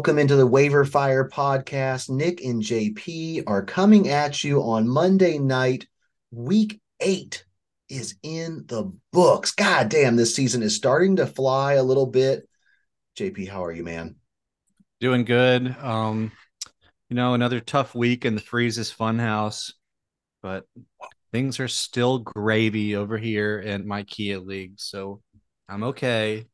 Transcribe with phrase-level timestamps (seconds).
[0.00, 2.08] Welcome into the Waiver Fire podcast.
[2.08, 5.86] Nick and JP are coming at you on Monday night.
[6.30, 7.44] Week eight
[7.90, 9.50] is in the books.
[9.50, 12.48] God damn, this season is starting to fly a little bit.
[13.18, 14.14] JP, how are you, man?
[15.00, 15.76] Doing good.
[15.78, 16.32] Um,
[17.10, 19.74] you know, another tough week in the Freezes Funhouse,
[20.42, 20.64] but
[21.30, 25.20] things are still gravy over here in my Kia League, so
[25.68, 26.46] I'm okay.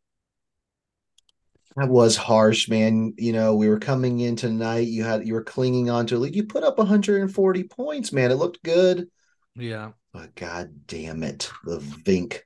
[1.77, 3.13] That was harsh, man.
[3.19, 4.89] You know, we were coming in tonight.
[4.89, 6.35] You had you were clinging on to a lead.
[6.35, 8.31] You put up 140 points, man.
[8.31, 9.09] It looked good.
[9.55, 9.93] Yeah.
[10.13, 12.39] But god damn it, the Vink.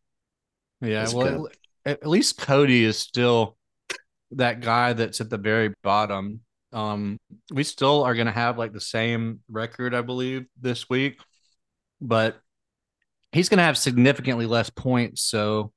[0.80, 1.07] Yeah.
[1.15, 1.48] Well, gonna...
[1.85, 3.57] at least Cody is still
[4.33, 6.41] that guy that's at the very bottom.
[6.73, 7.19] Um,
[7.52, 11.21] we still are gonna have like the same record, I believe, this week,
[12.01, 12.41] but
[13.30, 15.73] he's gonna have significantly less points, so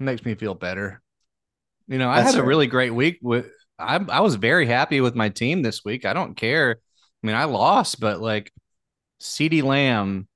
[0.00, 1.02] it makes me feel better.
[1.88, 3.46] You know, I That's had a really great week with
[3.78, 6.04] I I was very happy with my team this week.
[6.04, 6.78] I don't care.
[7.22, 8.52] I mean, I lost, but like
[9.20, 10.28] CeeDee Lamb,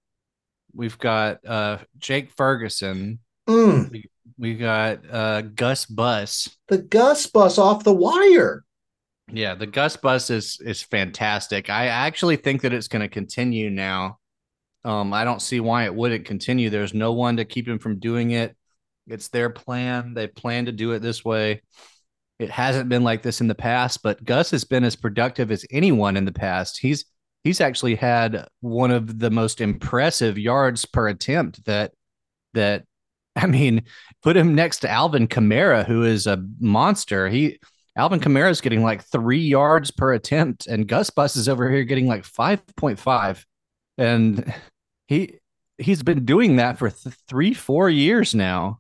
[0.74, 3.20] we've got uh Jake Ferguson.
[3.48, 3.90] Mm.
[3.90, 6.48] We, we got uh Gus Bus.
[6.68, 8.64] The Gus Bus off the wire.
[9.30, 11.70] Yeah, the Gus Bus is is fantastic.
[11.70, 14.18] I actually think that it's going to continue now.
[14.84, 16.70] Um, I don't see why it wouldn't continue.
[16.70, 18.56] There's no one to keep him from doing it.
[19.09, 20.14] It's their plan.
[20.14, 21.62] They plan to do it this way.
[22.39, 25.67] It hasn't been like this in the past, but Gus has been as productive as
[25.70, 26.78] anyone in the past.
[26.78, 27.05] He's
[27.42, 31.92] he's actually had one of the most impressive yards per attempt that
[32.55, 32.84] that
[33.36, 33.83] I mean,
[34.23, 37.29] put him next to Alvin Kamara, who is a monster.
[37.29, 37.59] He
[37.97, 41.84] Alvin Kamara is getting like three yards per attempt, and Gus Bus is over here
[41.84, 43.45] getting like five point five,
[43.97, 44.52] and
[45.07, 45.39] he
[45.79, 48.79] he's been doing that for th- three four years now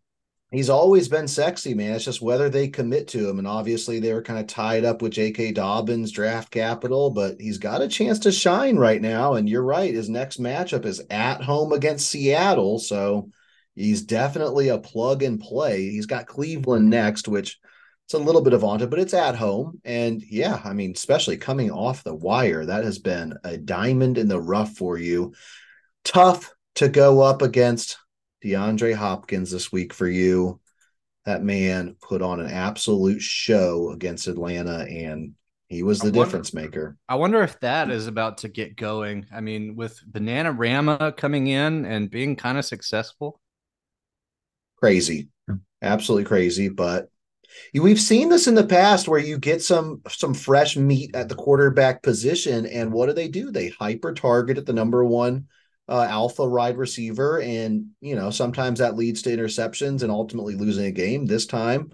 [0.50, 1.94] he's always been sexy, man.
[1.94, 3.38] It's just whether they commit to him.
[3.38, 5.52] And obviously, they were kind of tied up with J.K.
[5.52, 9.34] Dobbins draft capital, but he's got a chance to shine right now.
[9.34, 12.78] And you're right, his next matchup is at home against Seattle.
[12.78, 13.30] So
[13.74, 15.90] he's definitely a plug and play.
[15.90, 17.58] He's got Cleveland next, which
[18.06, 19.82] it's a little bit of on but it's at home.
[19.84, 24.28] And yeah, I mean, especially coming off the wire, that has been a diamond in
[24.28, 25.34] the rough for you.
[26.04, 27.98] Tough to go up against
[28.44, 30.60] DeAndre Hopkins this week for you.
[31.24, 35.34] That man put on an absolute show against Atlanta, and
[35.68, 36.96] he was the wonder, difference maker.
[37.06, 39.26] I wonder if that is about to get going.
[39.30, 43.40] I mean, with Bananarama coming in and being kind of successful.
[44.76, 45.28] Crazy.
[45.82, 46.70] Absolutely crazy.
[46.70, 47.10] But
[47.74, 51.34] we've seen this in the past where you get some some fresh meat at the
[51.34, 53.50] quarterback position, and what do they do?
[53.50, 55.48] They hyper target at the number one
[55.88, 60.86] uh, alpha wide receiver, and you know sometimes that leads to interceptions and ultimately losing
[60.86, 61.26] a game.
[61.26, 61.90] This time,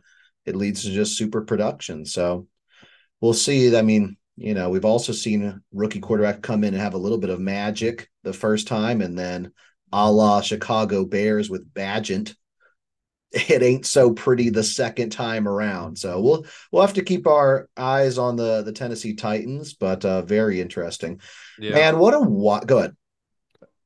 [0.47, 2.05] it leads to just super production.
[2.05, 2.49] So
[3.21, 3.77] we'll see.
[3.77, 6.99] I mean, you know, we've also seen a rookie quarterback come in and have a
[6.99, 9.53] little bit of magic the first time, and then
[9.93, 12.34] a la Chicago Bears with Bagent.
[13.49, 15.99] It ain't so pretty the second time around.
[15.99, 20.22] So we'll we'll have to keep our eyes on the the Tennessee Titans, but uh,
[20.22, 21.21] very interesting.
[21.59, 21.75] Yeah.
[21.75, 22.69] Man, what a what?
[22.69, 22.94] Go ahead.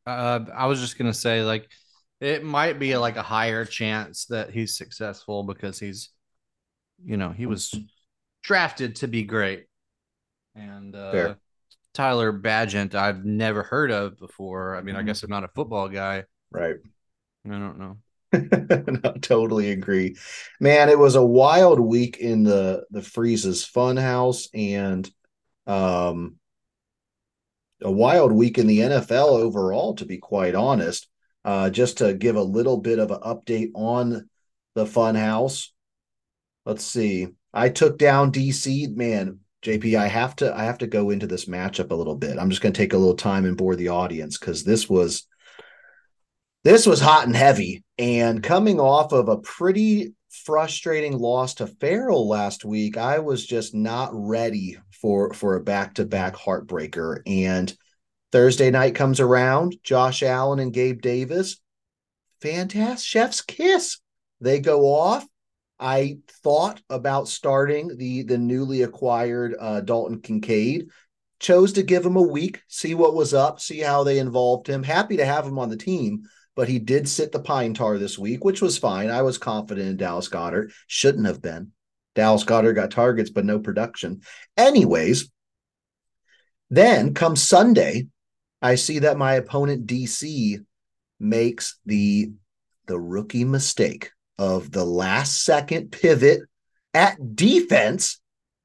[0.08, 1.68] Uh, I was just gonna say like
[2.20, 6.10] it might be like a higher chance that he's successful because he's,
[7.04, 7.74] you know, he was
[8.42, 9.66] drafted to be great,
[10.54, 11.34] and uh,
[11.94, 14.76] Tyler Bagent I've never heard of before.
[14.76, 15.08] I mean, I mm-hmm.
[15.08, 16.76] guess I'm not a football guy, right?
[17.44, 17.96] I don't know.
[18.32, 20.16] no, totally agree,
[20.60, 20.88] man.
[20.88, 25.08] It was a wild week in the the Freezes Funhouse, and
[25.66, 26.36] um,
[27.82, 31.08] a wild week in the NFL overall, to be quite honest.
[31.44, 34.28] Uh, just to give a little bit of an update on
[34.74, 35.68] the Funhouse.
[36.66, 37.28] Let's see.
[37.54, 38.94] I took down DC.
[38.94, 42.38] Man, JP, I have to I have to go into this matchup a little bit.
[42.38, 45.26] I'm just going to take a little time and bore the audience because this was
[46.64, 47.82] this was hot and heavy.
[47.98, 50.14] And coming off of a pretty
[50.44, 55.94] frustrating loss to Farrell last week, I was just not ready for for a back
[55.94, 57.20] to back heartbreaker.
[57.26, 57.74] And
[58.32, 61.60] Thursday night comes around, Josh Allen and Gabe Davis,
[62.40, 63.98] fantastic chef's kiss.
[64.40, 65.26] They go off.
[65.80, 70.88] I thought about starting the the newly acquired uh, Dalton Kincaid.
[71.40, 74.82] Chose to give him a week, see what was up, see how they involved him.
[74.82, 76.22] Happy to have him on the team,
[76.56, 79.08] but he did sit the pine tar this week, which was fine.
[79.08, 80.72] I was confident in Dallas Goedert.
[80.88, 81.70] Shouldn't have been.
[82.14, 84.22] Dallas Goedert got targets, but no production.
[84.56, 85.30] Anyways,
[86.70, 88.08] then come Sunday,
[88.60, 90.64] I see that my opponent DC
[91.20, 92.32] makes the
[92.86, 96.40] the rookie mistake of the last second pivot
[96.94, 98.20] at defense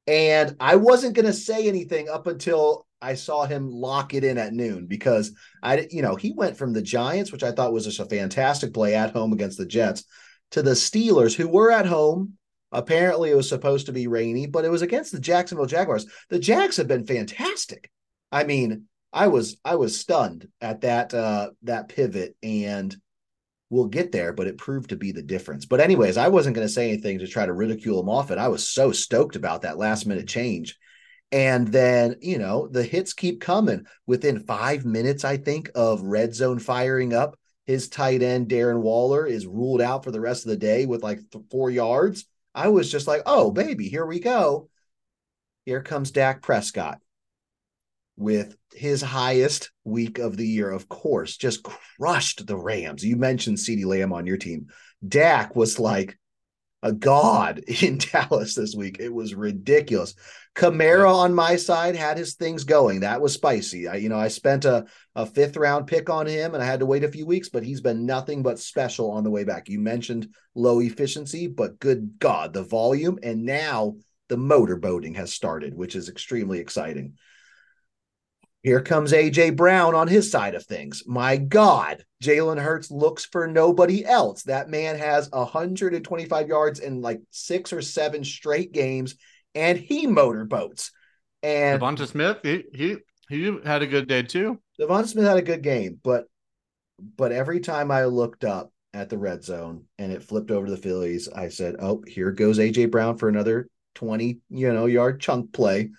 [0.08, 4.38] And I wasn't going to say anything up until I saw him lock it in
[4.38, 7.86] at noon because I, you know, he went from the Giants, which I thought was
[7.86, 10.06] just a fantastic play at home against the Jets,
[10.52, 12.38] to the Steelers, who were at home.
[12.74, 16.06] Apparently, it was supposed to be rainy, but it was against the Jacksonville Jaguars.
[16.30, 17.90] The Jags have been fantastic.
[18.32, 22.96] I mean, I was I was stunned at that uh that pivot and
[23.70, 25.66] we'll get there, but it proved to be the difference.
[25.66, 28.38] But anyways, I wasn't going to say anything to try to ridicule him off it.
[28.38, 30.78] I was so stoked about that last minute change.
[31.32, 33.86] And then, you know, the hits keep coming.
[34.06, 37.36] Within five minutes, I think, of red zone firing up,
[37.66, 41.02] his tight end, Darren Waller, is ruled out for the rest of the day with
[41.02, 41.20] like
[41.50, 42.26] four yards.
[42.56, 44.70] I was just like, oh, baby, here we go.
[45.66, 47.00] Here comes Dak Prescott
[48.16, 53.04] with his highest week of the year, of course, just crushed the Rams.
[53.04, 54.68] You mentioned CeeDee Lamb on your team.
[55.08, 56.18] Dak was like
[56.84, 58.98] a god in Dallas this week.
[59.00, 60.14] It was ridiculous.
[60.54, 63.00] Kamara on my side had his things going.
[63.00, 63.88] That was spicy.
[63.88, 64.86] I, you know, I spent a,
[65.16, 67.64] a fifth round pick on him and I had to wait a few weeks, but
[67.64, 69.68] he's been nothing but special on the way back.
[69.68, 73.18] You mentioned low efficiency, but good God, the volume.
[73.24, 73.96] And now
[74.30, 77.14] the motor boating has started, which is extremely exciting.
[78.64, 81.04] Here comes AJ Brown on his side of things.
[81.06, 84.44] My God, Jalen Hurts looks for nobody else.
[84.44, 89.16] That man has 125 yards in like six or seven straight games,
[89.54, 90.92] and he motorboats.
[91.44, 94.60] And Devonta Smith, he he he had a good day too.
[94.80, 96.28] Devonta Smith had a good game, but
[97.18, 100.72] but every time I looked up at the red zone and it flipped over to
[100.72, 105.20] the Phillies, I said, "Oh, here goes AJ Brown for another 20, you know, yard
[105.20, 105.90] chunk play."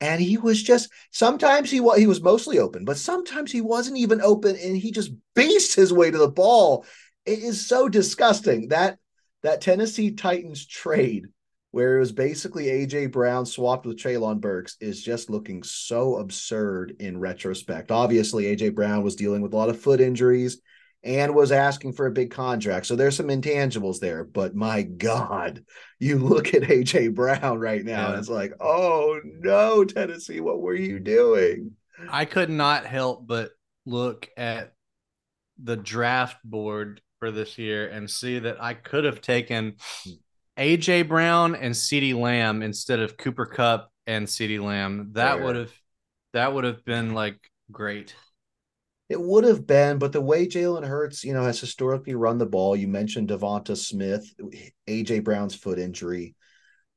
[0.00, 3.98] And he was just sometimes he was he was mostly open, but sometimes he wasn't
[3.98, 6.84] even open, and he just based his way to the ball.
[7.24, 8.98] It is so disgusting that
[9.42, 11.26] that Tennessee Titans trade
[11.70, 16.94] where it was basically AJ Brown swapped with Treylon Burks is just looking so absurd
[17.00, 17.90] in retrospect.
[17.90, 20.60] Obviously, AJ Brown was dealing with a lot of foot injuries
[21.04, 22.86] and was asking for a big contract.
[22.86, 24.24] So there's some intangibles there.
[24.24, 25.64] But my God,
[26.00, 28.10] you look at AJ Brown right now, yeah.
[28.10, 31.72] and it's like, oh no, Tennessee, what were you doing?
[32.10, 33.50] I could not help but
[33.86, 34.72] look at
[35.62, 39.76] the draft board for this year and see that I could have taken
[40.58, 45.10] AJ Brown and CeeDee Lamb instead of Cooper Kupp and CeeDee Lamb.
[45.12, 45.72] That would have
[46.32, 47.38] that would have been like
[47.70, 48.14] great.
[49.08, 52.46] It would have been, but the way Jalen Hurts, you know, has historically run the
[52.46, 52.74] ball.
[52.74, 54.32] You mentioned Devonta Smith,
[54.88, 56.34] AJ Brown's foot injury.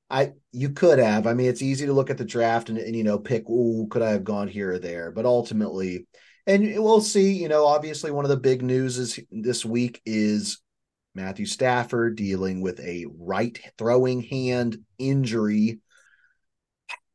[0.09, 1.27] I you could have.
[1.27, 3.44] I mean, it's easy to look at the draft and, and you know pick.
[3.50, 5.12] Oh, could I have gone here or there?
[5.12, 6.07] But ultimately,
[6.45, 7.33] and we'll see.
[7.33, 10.62] You know, obviously, one of the big news is this week is
[11.13, 15.80] Matthew Stafford dealing with a right throwing hand injury.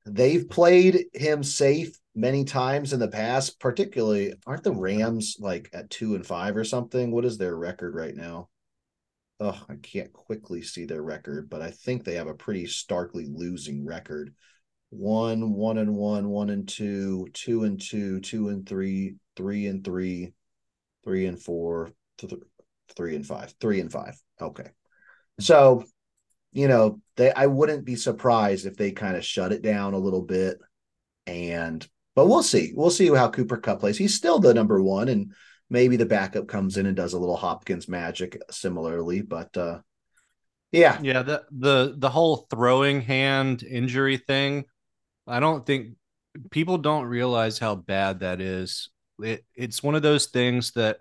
[0.04, 5.90] They've played him safe many times in the past, particularly aren't the Rams like at
[5.90, 7.10] two and five or something?
[7.10, 8.48] What is their record right now?
[9.40, 13.26] Oh, I can't quickly see their record, but I think they have a pretty starkly
[13.28, 14.34] losing record.
[14.90, 19.82] One, one and one, one and two, two and two, two and three, three and
[19.82, 20.32] three,
[21.02, 22.34] three and four, th-
[22.94, 24.14] three and five, three and five.
[24.40, 24.68] Okay.
[25.40, 25.84] So,
[26.52, 29.98] you know, they I wouldn't be surprised if they kind of shut it down a
[29.98, 30.58] little bit
[31.26, 32.72] and but we'll see.
[32.74, 33.98] We'll see how Cooper Kupp plays.
[33.98, 35.32] He's still the number one, and
[35.70, 39.22] maybe the backup comes in and does a little Hopkins magic similarly.
[39.22, 39.80] But uh,
[40.70, 41.22] yeah, yeah.
[41.22, 44.64] The the the whole throwing hand injury thing.
[45.26, 45.94] I don't think
[46.50, 48.90] people don't realize how bad that is.
[49.22, 50.98] It it's one of those things that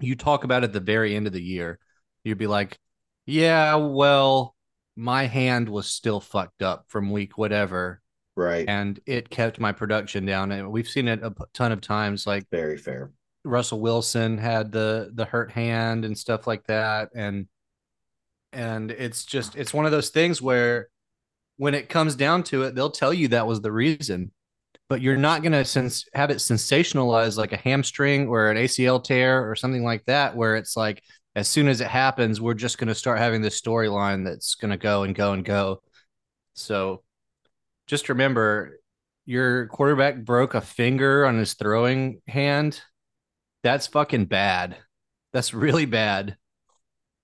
[0.00, 1.78] you talk about at the very end of the year.
[2.24, 2.78] You'd be like,
[3.26, 4.54] yeah, well,
[4.96, 8.00] my hand was still fucked up from week whatever
[8.36, 8.68] Right.
[8.68, 10.50] And it kept my production down.
[10.52, 12.26] And we've seen it a ton of times.
[12.26, 13.12] Like very fair.
[13.44, 17.10] Russell Wilson had the the hurt hand and stuff like that.
[17.14, 17.46] And
[18.52, 20.88] and it's just it's one of those things where
[21.56, 24.32] when it comes down to it, they'll tell you that was the reason.
[24.88, 29.48] But you're not gonna sense have it sensationalized like a hamstring or an ACL tear
[29.48, 31.02] or something like that, where it's like
[31.36, 35.04] as soon as it happens, we're just gonna start having this storyline that's gonna go
[35.04, 35.82] and go and go.
[36.54, 37.03] So
[37.86, 38.78] just remember
[39.26, 42.80] your quarterback broke a finger on his throwing hand.
[43.62, 44.76] That's fucking bad.
[45.32, 46.36] That's really bad.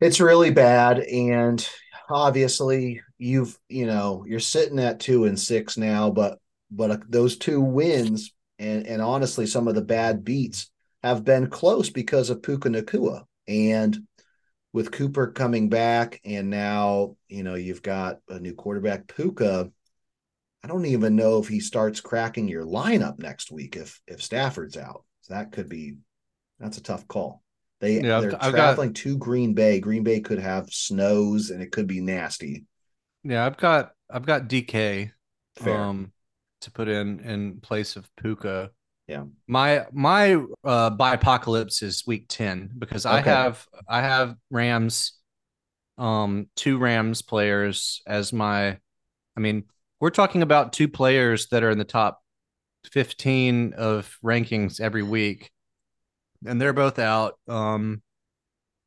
[0.00, 1.00] It's really bad.
[1.00, 1.66] And
[2.08, 6.38] obviously, you've, you know, you're sitting at two and six now, but,
[6.70, 10.70] but uh, those two wins and, and honestly, some of the bad beats
[11.02, 13.24] have been close because of Puka Nacua.
[13.48, 14.06] And
[14.72, 19.70] with Cooper coming back, and now, you know, you've got a new quarterback, Puka
[20.62, 24.76] I don't even know if he starts cracking your lineup next week if if Stafford's
[24.76, 25.04] out.
[25.22, 25.94] So that could be
[26.58, 27.42] that's a tough call.
[27.80, 29.80] They yeah, they're I've traveling got, to Green Bay.
[29.80, 32.66] Green Bay could have snows and it could be nasty.
[33.24, 35.12] Yeah, I've got I've got DK
[35.56, 35.78] Fair.
[35.78, 36.12] um
[36.60, 38.70] to put in in place of Puka.
[39.08, 39.24] Yeah.
[39.48, 45.14] My my uh apocalypse is week 10 because I have I have Rams
[45.96, 48.78] um two Rams players as my
[49.36, 49.64] I mean,
[50.00, 52.22] we're talking about two players that are in the top
[52.90, 55.50] 15 of rankings every week
[56.44, 57.38] and they're both out.
[57.48, 58.02] Um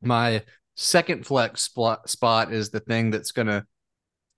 [0.02, 0.42] my
[0.76, 3.64] second flex spot, spot is the thing that's going to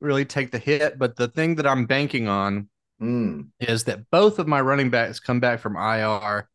[0.00, 2.68] really take the hit, but the thing that I'm banking on
[3.00, 3.48] mm.
[3.60, 6.48] is that both of my running backs come back from IR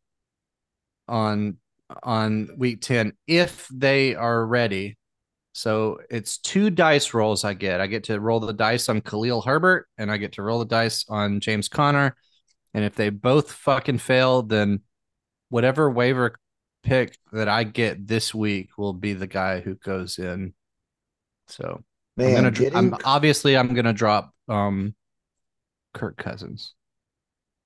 [1.08, 1.58] on
[2.02, 4.96] on week 10 if they are ready.
[5.52, 7.80] So it's two dice rolls I get.
[7.80, 10.64] I get to roll the dice on Khalil Herbert and I get to roll the
[10.64, 12.16] dice on James Conner.
[12.74, 14.80] And if they both fucking fail, then
[15.50, 16.38] whatever waiver
[16.82, 20.54] pick that I get this week will be the guy who goes in.
[21.48, 21.82] So
[22.16, 22.50] Man, I'm gonna.
[22.50, 22.76] Getting...
[22.76, 24.94] I'm obviously I'm gonna drop um
[25.92, 26.74] Kirk Cousins.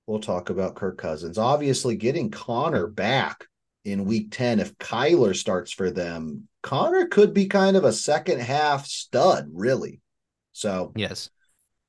[0.06, 1.38] We'll talk about Kirk Cousins.
[1.38, 3.46] Obviously, getting Conner back
[3.86, 8.40] in week 10, if Kyler starts for them, Conner could be kind of a second
[8.40, 10.00] half stud, really.
[10.52, 11.30] So, yes,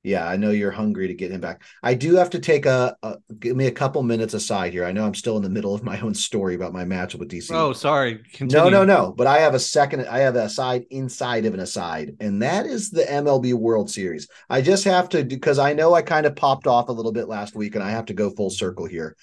[0.04, 1.64] yeah, I know you're hungry to get him back.
[1.84, 4.86] I do have to take a, a, give me a couple minutes aside here.
[4.86, 7.30] I know I'm still in the middle of my own story about my matchup with
[7.30, 7.52] DC.
[7.52, 8.20] Oh, sorry.
[8.32, 8.56] Continue.
[8.56, 9.12] No, no, no.
[9.12, 10.08] But I have a second.
[10.08, 14.30] I have a side inside of an aside, and that is the MLB World Series.
[14.50, 17.28] I just have to because I know I kind of popped off a little bit
[17.28, 19.18] last week, and I have to go full circle here.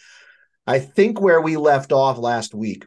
[0.66, 2.86] I think where we left off last week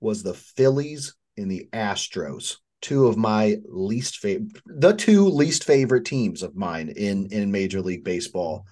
[0.00, 6.04] was the Phillies and the Astros two of my least favorite the two least favorite
[6.04, 8.66] teams of mine in in major league baseball.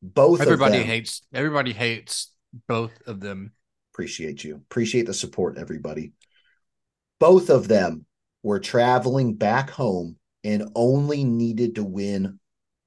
[0.00, 2.32] Both everybody hates everybody hates
[2.68, 3.52] both of them.
[3.92, 4.56] Appreciate you.
[4.56, 6.12] Appreciate the support everybody.
[7.18, 8.06] Both of them
[8.42, 12.40] were traveling back home and only needed to win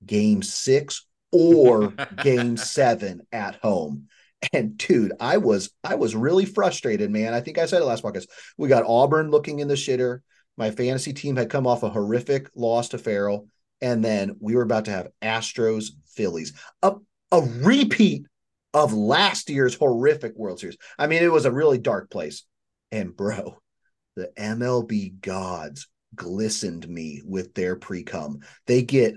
[0.06, 1.88] game 6 or
[2.24, 4.08] game 7 at home
[4.54, 7.34] and dude, I was I was really frustrated, man.
[7.34, 8.28] I think I said it last podcast.
[8.58, 10.20] We got Auburn looking in the shitter.
[10.58, 13.48] My fantasy team had come off a horrific loss to Farrell,
[13.82, 16.96] and then we were about to have Astros Phillies, a
[17.32, 18.26] a repeat
[18.74, 20.78] of last year's horrific World Series.
[20.98, 22.44] I mean, it was a really dark place.
[22.92, 23.58] And bro,
[24.16, 28.40] the MLB gods glistened me with their pre-cum.
[28.68, 29.16] They get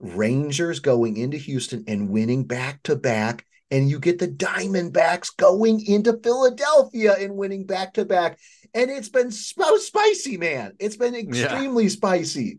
[0.00, 5.84] Rangers going into Houston and winning back to back and you get the Diamondbacks going
[5.84, 8.38] into Philadelphia and winning back to back.
[8.72, 10.74] And it's been so oh, spicy, man.
[10.78, 11.90] It's been extremely yeah.
[11.90, 12.58] spicy.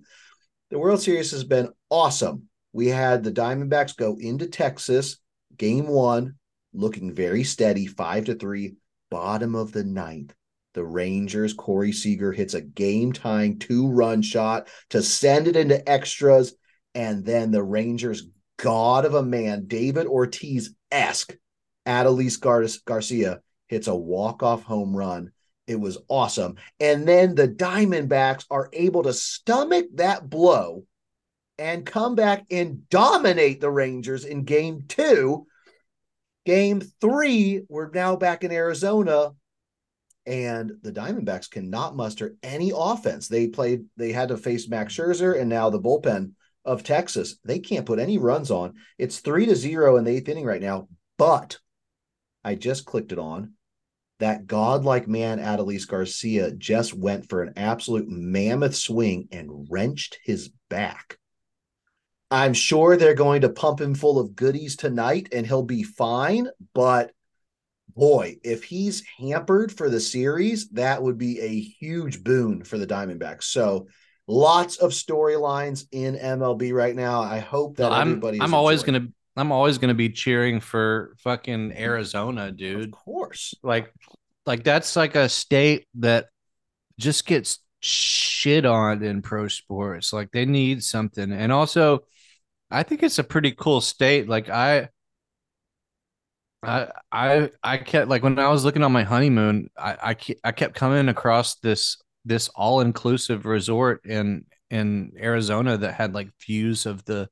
[0.72, 2.50] The World Series has been awesome.
[2.74, 5.18] We had the Diamondbacks go into Texas,
[5.58, 6.36] game one,
[6.74, 8.76] looking very steady, five to three,
[9.10, 10.34] bottom of the ninth.
[10.74, 15.88] The Rangers, Corey Seager hits a game tying two run shot to send it into
[15.88, 16.56] extras.
[16.96, 18.24] And then the Rangers
[18.58, 21.36] god of a man, David Ortiz esque,
[21.86, 25.32] Adolis Gar- Garcia hits a walk off home run.
[25.68, 26.56] It was awesome.
[26.80, 30.86] And then the Diamondbacks are able to stomach that blow
[31.58, 35.48] and come back and dominate the Rangers in game two.
[36.46, 39.32] Game three, we're now back in Arizona,
[40.28, 43.28] and the Diamondbacks cannot muster any offense.
[43.28, 46.32] They played, they had to face Max Scherzer and now the bullpen
[46.66, 47.38] of Texas.
[47.46, 48.74] They can't put any runs on.
[48.98, 50.88] It's three to zero in the eighth inning right now.
[51.18, 51.60] But
[52.44, 53.54] I just clicked it on.
[54.20, 60.52] That godlike man, Adolis Garcia, just went for an absolute mammoth swing and wrenched his
[60.70, 61.18] back.
[62.32, 66.48] I'm sure they're going to pump him full of goodies tonight and he'll be fine.
[66.74, 67.12] But
[67.96, 72.88] boy, if he's hampered for the series, that would be a huge boon for the
[72.88, 73.44] Diamondbacks.
[73.44, 73.88] So
[74.28, 77.22] lots of storylines in MLB right now.
[77.22, 78.42] I hope that I'm, everybody.
[78.42, 79.08] I'm always gonna.
[79.38, 82.86] I'm always gonna be cheering for fucking Arizona, dude.
[82.86, 83.54] Of course.
[83.64, 83.94] Like,
[84.46, 86.28] like that's like a state that
[87.00, 90.14] just gets shit on in pro sports.
[90.14, 92.06] Like they need something, and also,
[92.72, 94.28] I think it's a pretty cool state.
[94.28, 94.90] Like I.
[96.64, 100.52] I I I kept like when I was looking on my honeymoon, I I, I
[100.52, 106.86] kept coming across this this all inclusive resort in in Arizona that had like views
[106.86, 107.30] of the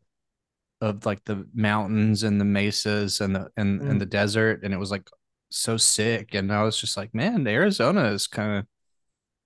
[0.81, 3.89] of like the mountains and the mesas and the and, mm.
[3.89, 5.09] and the desert and it was like
[5.49, 8.65] so sick and I was just like man Arizona is kind of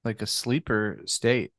[0.04, 1.54] like a sleeper state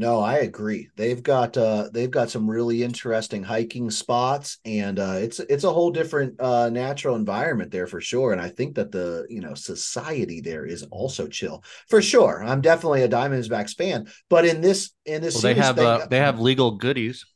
[0.00, 0.88] No, I agree.
[0.96, 5.70] They've got uh they've got some really interesting hiking spots and uh it's it's a
[5.70, 9.52] whole different uh natural environment there for sure and I think that the, you know,
[9.52, 11.62] society there is also chill.
[11.90, 12.42] For sure.
[12.42, 16.06] I'm definitely a Diamondbacks fan, but in this in this well, they have they, uh,
[16.06, 17.26] they have legal goodies.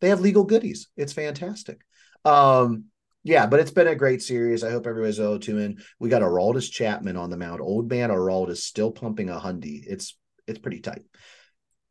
[0.00, 0.88] They have legal goodies.
[0.98, 1.80] It's fantastic.
[2.26, 2.84] Um
[3.24, 4.62] yeah, but it's been a great series.
[4.62, 5.78] I hope everybody's oh in.
[5.98, 7.62] We got Aroldis Chapman on the mound.
[7.62, 9.84] Old man Aroldis still pumping a hundy.
[9.86, 11.04] It's it's pretty tight.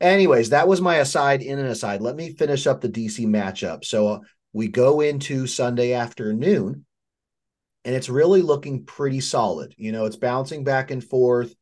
[0.02, 2.02] Anyways, that was my aside in and aside.
[2.02, 3.84] Let me finish up the DC matchup.
[3.84, 4.20] So uh,
[4.54, 6.86] we go into Sunday afternoon,
[7.84, 9.76] and it's really looking pretty solid.
[9.78, 11.54] You know, it's bouncing back and forth.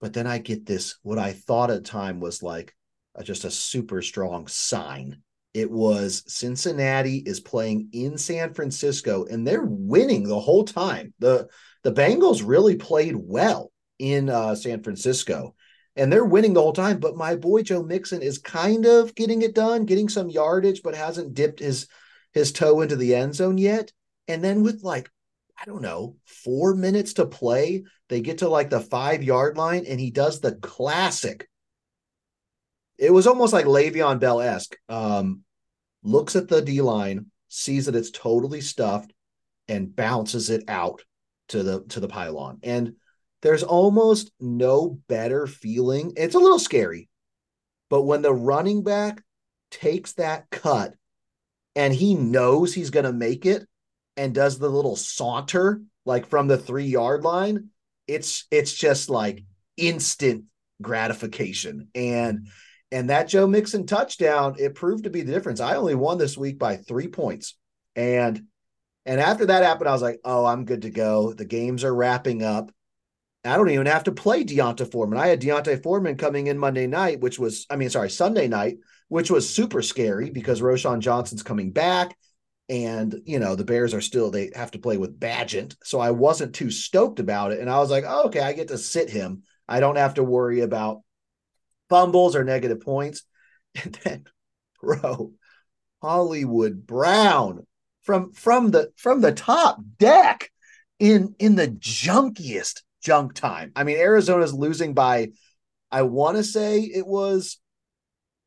[0.00, 2.74] But then I get this, what I thought at time was like
[3.14, 5.22] a, just a super strong sign.
[5.52, 11.12] It was Cincinnati is playing in San Francisco and they're winning the whole time.
[11.18, 11.48] The
[11.82, 15.54] the Bengals really played well in uh, San Francisco
[15.96, 16.98] and they're winning the whole time.
[16.98, 20.94] But my boy Joe Mixon is kind of getting it done, getting some yardage, but
[20.94, 21.88] hasn't dipped his
[22.32, 23.92] his toe into the end zone yet.
[24.28, 25.10] And then with like,
[25.60, 29.84] I don't know, four minutes to play, they get to like the five yard line,
[29.86, 31.48] and he does the classic.
[32.98, 34.76] It was almost like Le'Veon Bell esque.
[34.88, 35.40] Um,
[36.02, 39.12] looks at the D line, sees that it's totally stuffed,
[39.68, 41.02] and bounces it out
[41.48, 42.58] to the to the pylon.
[42.62, 42.94] And
[43.42, 46.12] there's almost no better feeling.
[46.16, 47.08] It's a little scary,
[47.88, 49.22] but when the running back
[49.70, 50.94] takes that cut
[51.74, 53.66] and he knows he's going to make it
[54.16, 57.68] and does the little saunter like from the 3 yard line,
[58.06, 59.44] it's it's just like
[59.76, 60.44] instant
[60.82, 62.48] gratification and
[62.92, 65.60] and that Joe Mixon touchdown, it proved to be the difference.
[65.60, 67.54] I only won this week by 3 points.
[67.94, 68.46] And
[69.06, 71.32] and after that happened, I was like, "Oh, I'm good to go.
[71.32, 72.70] The games are wrapping up."
[73.44, 75.18] I don't even have to play D'Onta Foreman.
[75.18, 78.78] I had D'Onta Foreman coming in Monday night, which was, I mean, sorry, Sunday night,
[79.08, 82.16] which was super scary because Roschon Johnson's coming back.
[82.68, 85.74] And, you know, the Bears are still, they have to play with Bagent.
[85.82, 87.60] So I wasn't too stoked about it.
[87.60, 89.42] And I was like, oh, okay, I get to sit him.
[89.66, 91.02] I don't have to worry about
[91.88, 93.22] fumbles or negative points.
[93.84, 94.24] And then,
[94.82, 95.32] bro,
[96.02, 97.64] Hollywood Brown
[98.02, 100.50] from from the from the top deck
[100.98, 103.72] in in the junkiest junk time.
[103.74, 105.30] I mean, Arizona's losing by,
[105.90, 107.58] I want to say it was,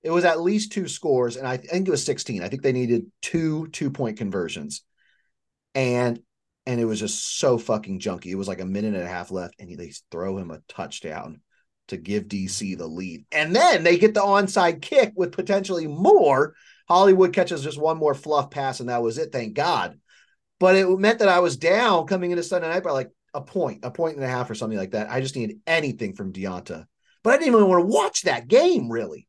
[0.03, 2.43] it was at least two scores, and I think it was 16.
[2.43, 4.83] I think they needed two two point conversions,
[5.73, 6.19] and
[6.65, 8.27] and it was just so fucking junky.
[8.27, 11.41] It was like a minute and a half left, and they throw him a touchdown
[11.87, 16.53] to give DC the lead, and then they get the onside kick with potentially more.
[16.89, 19.31] Hollywood catches just one more fluff pass, and that was it.
[19.31, 19.97] Thank God.
[20.59, 23.79] But it meant that I was down coming into Sunday night by like a point,
[23.83, 25.09] a point and a half or something like that.
[25.09, 26.85] I just needed anything from D'Onta.
[27.23, 29.27] But I didn't even want to watch that game, really.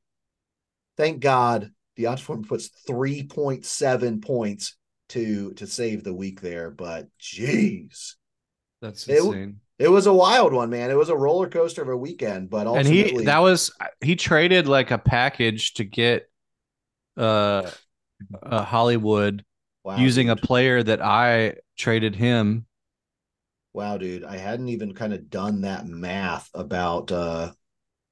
[0.96, 4.76] Thank God D'Onta Foreman puts 3.7 points
[5.10, 6.70] to to save the week there.
[6.70, 8.14] But jeez.
[8.80, 9.60] That's insane.
[9.78, 10.90] It, it was a wild one, man.
[10.90, 14.16] It was a roller coaster of a weekend, but ultimately and he that was he
[14.16, 16.28] traded like a package to get
[17.16, 17.70] uh,
[18.42, 19.44] uh Hollywood
[19.84, 20.38] wow, using dude.
[20.38, 22.66] a player that I traded him
[23.74, 27.52] wow, dude, I hadn't even kind of done that math about uh,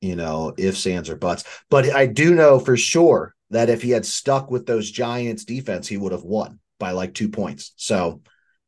[0.03, 1.45] you know, ifs, ands, or buts.
[1.71, 5.87] But I do know for sure that if he had stuck with those Giants defense,
[5.87, 7.73] he would have won by like two points.
[7.77, 8.21] So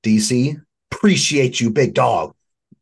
[0.05, 0.57] DC,
[0.93, 2.35] appreciate you, big dog.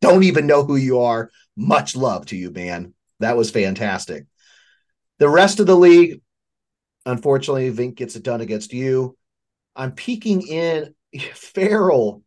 [0.02, 1.30] Don't even know who you are.
[1.56, 2.92] Much love to you, man.
[3.20, 4.26] That was fantastic.
[5.18, 6.20] The rest of the league,
[7.06, 9.16] unfortunately, Vink gets it done against you.
[9.74, 10.94] I'm peeking in
[11.34, 12.22] Farrell.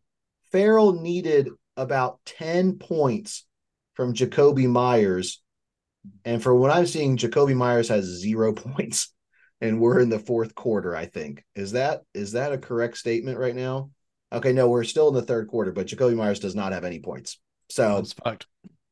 [0.50, 3.44] Farrell needed about 10 points
[3.94, 5.42] from Jakobi Meyers.
[6.24, 9.12] And for what I'm seeing, Jakobi Meyers has zero points.
[9.60, 11.42] And we're in the fourth quarter, I think.
[11.54, 13.90] Is that is that a correct statement right now?
[14.30, 17.00] Okay, no, we're still in the third quarter, but Jakobi Meyers does not have any
[17.00, 17.38] points.
[17.70, 18.12] So that's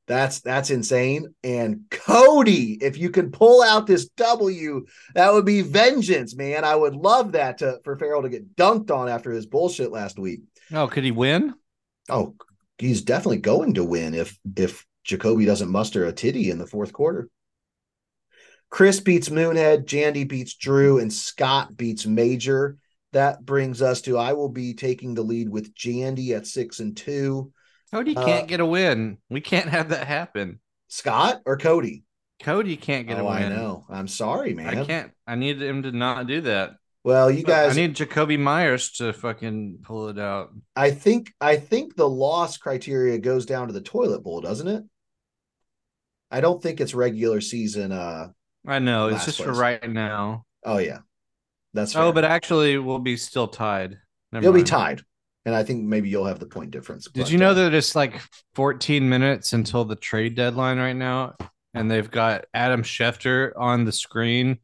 [0.07, 1.35] That's that's insane.
[1.43, 6.65] And Cody, if you can pull out this W, that would be vengeance, man.
[6.65, 10.19] I would love that to for Farrell to get dunked on after his bullshit last
[10.19, 10.41] week.
[10.73, 11.55] Oh, could he win?
[12.09, 12.35] Oh,
[12.79, 16.93] he's definitely going to win if if Jakobi doesn't muster a titty in the fourth
[16.93, 17.29] quarter.
[18.71, 22.79] Chris beats Moonhead, Jandy beats Drew, and Scott beats Major.
[23.13, 26.97] That brings us to I will be taking the lead with Jandy at six and
[26.97, 27.53] two.
[27.93, 29.19] Cody can't uh, get a win.
[29.31, 30.59] We can't have that happen.
[30.89, 32.05] Scott or Cody?
[32.43, 33.43] Cody can't get oh, a win.
[33.43, 33.87] Oh, I know.
[33.89, 34.79] I'm sorry, man.
[34.79, 35.13] I can't.
[35.27, 36.73] I need him to not do that.
[37.05, 40.55] Well, you guys, I need Jakobi Meyers to fucking pull it out.
[40.75, 44.85] I think I think the loss criteria goes down to the toilet bowl, doesn't it?
[46.31, 48.29] I don't think it's regular season uh
[48.67, 50.45] I know it's just for right now.
[50.65, 51.01] Oh yeah,
[51.75, 52.05] that's right.
[52.05, 53.99] Oh, but actually, we'll be still tied.
[54.33, 55.03] Never you'll be tied,
[55.45, 57.07] and I think maybe you'll have the point difference.
[57.09, 58.21] Did you know uh, that it's like
[58.55, 61.35] 14 minutes until the trade deadline right now,
[61.75, 64.59] and they've got Adam Schefter on the screen,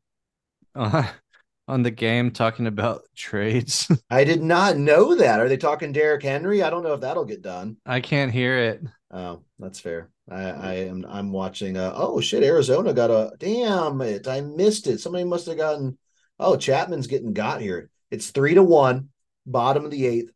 [0.74, 1.06] uh,
[1.70, 3.90] on the game talking about trades.
[4.10, 5.40] I did not know that.
[5.40, 6.62] Are they talking Derrick Henry?
[6.62, 7.76] I don't know if that'll get done.
[7.86, 8.82] I can't hear it.
[9.10, 10.10] Oh, that's fair.
[10.30, 14.28] I, I am I'm watching uh oh shit, Arizona got a damn it.
[14.28, 15.00] I missed it.
[15.00, 15.98] Somebody must have gotten
[16.38, 17.90] oh Chapman's getting got here.
[18.10, 19.08] It's three to one,
[19.46, 20.30] bottom of the eighth.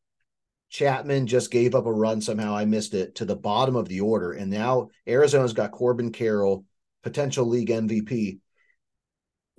[0.70, 2.56] Chapman just gave up a run somehow.
[2.56, 4.32] I missed it to the bottom of the order.
[4.32, 6.64] And now Arizona's got Corbin Carroll,
[7.04, 8.40] potential league MVP,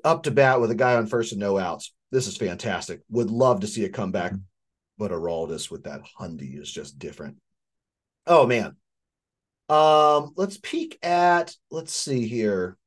[0.05, 1.93] up to bat with a guy on first and no outs.
[2.11, 3.01] This is fantastic.
[3.09, 4.33] Would love to see a comeback,
[4.97, 7.37] but Aroldis with that Hundy is just different.
[8.27, 8.77] Oh man.
[9.67, 12.77] Um, let's peek at let's see here.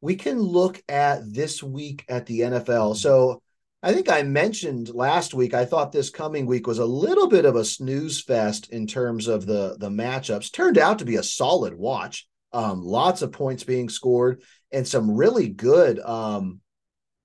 [0.00, 2.96] We can look at this week at the NFL.
[2.96, 3.42] So
[3.82, 7.44] I think I mentioned last week I thought this coming week was a little bit
[7.44, 10.50] of a snooze fest in terms of the the matchups.
[10.52, 12.26] Turned out to be a solid watch.
[12.52, 16.60] Um, lots of points being scored and some really good um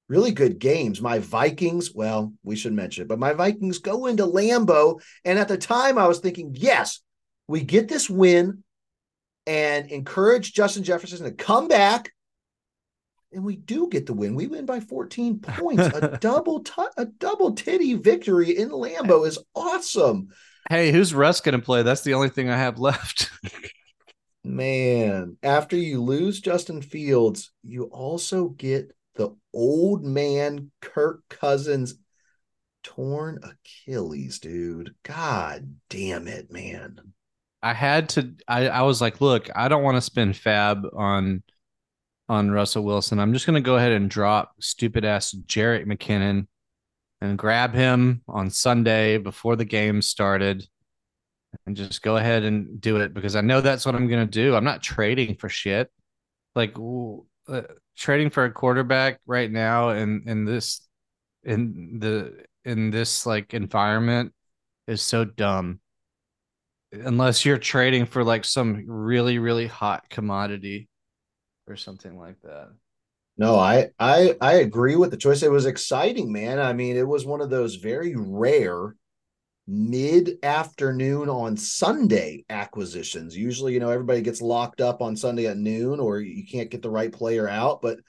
[0.10, 1.02] really good games.
[1.02, 5.48] My Vikings, well, we should mention it, but my Vikings go into Lambeau and at
[5.48, 7.00] the time I was thinking, yes,
[7.48, 8.64] we get this win
[9.48, 12.12] and encourage Justin Jefferson to come back.
[13.32, 14.36] And we do get the win.
[14.36, 15.84] We win by 14 points.
[15.84, 20.28] A double t- a double titty victory in Lambeau is awesome.
[20.70, 21.82] Hey, who's Russ going to play?
[21.82, 23.32] That's the only thing I have left.
[24.44, 31.96] Man, after you lose Justin Fields, you also get the old man Kirk Cousins
[32.84, 34.96] torn Achilles, dude.
[35.04, 37.00] God damn it, man.
[37.62, 38.34] I had to.
[38.48, 41.44] I, I was like, look, I don't want to spend fab on
[42.28, 43.20] on Russell Wilson.
[43.20, 46.48] I'm just going to go ahead and drop stupid ass Jerick McKinnon
[47.22, 50.68] and grab him on Sunday before the game started
[51.66, 54.32] and just go ahead and do it because I know that's what I'm going to
[54.32, 54.56] do.
[54.56, 55.92] I'm not trading for shit.
[56.56, 56.76] Like
[57.48, 57.62] uh,
[57.98, 60.88] trading for a quarterback right now in in this
[61.44, 64.34] in the in this like environment
[64.88, 65.80] is so dumb.
[66.92, 70.88] Unless you're trading for like some really really hot commodity
[71.68, 72.70] or something like that.
[73.38, 75.42] No, I I I agree with the choice.
[75.42, 76.60] It was exciting, man.
[76.60, 78.96] I mean, it was one of those very rare
[79.68, 83.36] mid-afternoon on Sunday acquisitions.
[83.36, 86.82] Usually, you know, everybody gets locked up on Sunday at noon or you can't get
[86.82, 88.00] the right player out, but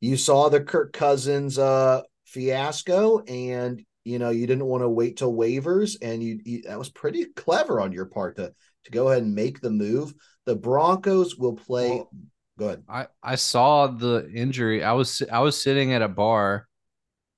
[0.00, 5.16] you saw the Kirk Cousins uh fiasco and you know, you didn't want to wait
[5.16, 8.52] till waivers and you, you that was pretty clever on your part to
[8.84, 10.12] to go ahead and make the move.
[10.44, 12.10] The Broncos will play Well,
[12.58, 12.82] go ahead.
[12.88, 14.84] I I saw the injury.
[14.84, 16.68] I was I was sitting at a bar.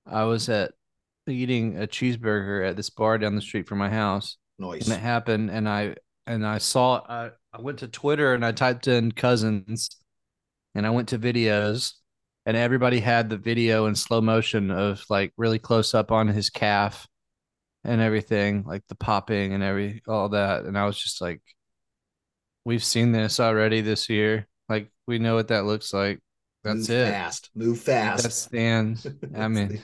[0.05, 0.73] I was at
[1.33, 4.89] eating a cheeseburger at this bar down the street from my house, Noise.
[4.89, 5.51] and it happened.
[5.51, 7.03] And I and I saw.
[7.09, 9.91] I I went to Twitter and I typed in cousins,
[10.75, 11.95] and I went to videos,
[12.45, 16.51] and everybody had the video in slow motion of like really close up on his
[16.51, 17.07] calf,
[17.85, 20.65] and everything like the popping and every all that.
[20.65, 21.41] And I was just like,
[22.65, 24.47] we've seen this already this year.
[24.69, 26.21] Like we know what that looks like.
[26.65, 27.11] That's Move it.
[27.13, 27.51] fast.
[27.55, 28.23] Move fast.
[28.25, 29.07] That stands.
[29.37, 29.81] I mean,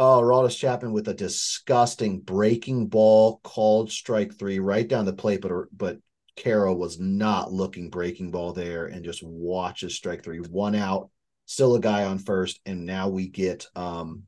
[0.00, 5.40] Oh, Raldis Chapman with a disgusting breaking ball called strike three right down the plate,
[5.40, 5.98] but but
[6.36, 10.38] Carroll was not looking breaking ball there and just watches strike three.
[10.38, 11.10] One out,
[11.46, 14.22] still a guy on first, and now we get um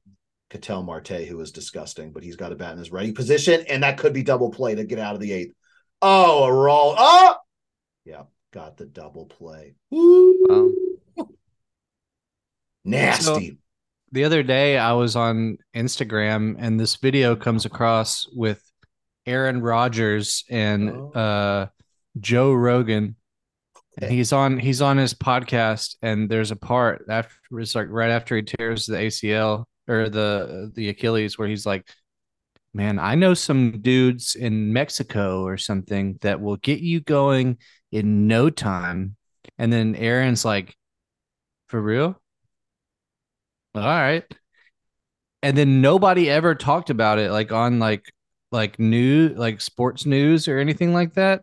[0.51, 3.85] Ketel Marte, who is disgusting, but he's got a bat in his ready position, and
[3.85, 5.55] that could be double play to get out of the eighth.
[6.03, 6.97] Oh, a roll.
[6.99, 7.37] Oh,
[8.05, 9.77] yeah, got the double play.
[9.91, 10.47] Woo.
[10.51, 10.77] um,
[12.85, 13.59] Nasty.
[14.13, 18.63] The other day I was on Instagram and this video comes across with
[19.27, 21.11] Aaron Rodgers and Oh.
[21.13, 21.67] uh,
[22.19, 23.17] Joe Rogan.
[24.01, 28.11] And he's on he's on his podcast and there's a part after it's like right
[28.11, 31.87] after he tears the ACL or the the Achilles where he's like
[32.73, 37.59] man I know some dudes in Mexico or something that will get you going
[37.93, 39.17] in no time
[39.59, 40.75] and then Aaron's like
[41.69, 42.20] for real
[43.75, 44.25] all right.
[45.43, 48.13] And then nobody ever talked about it like on like
[48.53, 51.43] like news like sports news or anything like that.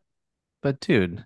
[0.62, 1.26] But dude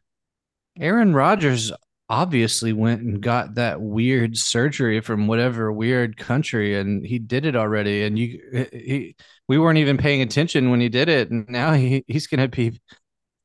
[0.79, 1.71] aaron rodgers
[2.09, 7.55] obviously went and got that weird surgery from whatever weird country and he did it
[7.55, 8.03] already.
[8.03, 9.15] And you he
[9.47, 11.31] we weren't even paying attention when he did it.
[11.31, 12.79] And now he, he's gonna be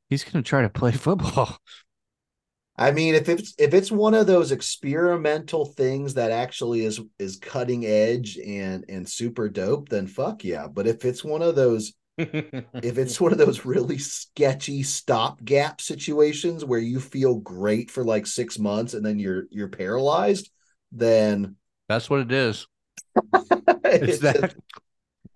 [0.09, 1.57] he's gonna try to play football
[2.79, 7.37] I mean, if it's if it's one of those experimental things that actually is is
[7.37, 10.69] cutting edge and and super dope, then fuck yeah.
[10.69, 16.65] But if it's one of those if it's one of those really sketchy stopgap situations
[16.65, 20.51] where you feel great for like six months and then you're you're paralyzed,
[20.93, 21.57] then
[21.89, 22.67] that's what it is.
[23.85, 24.55] it's that.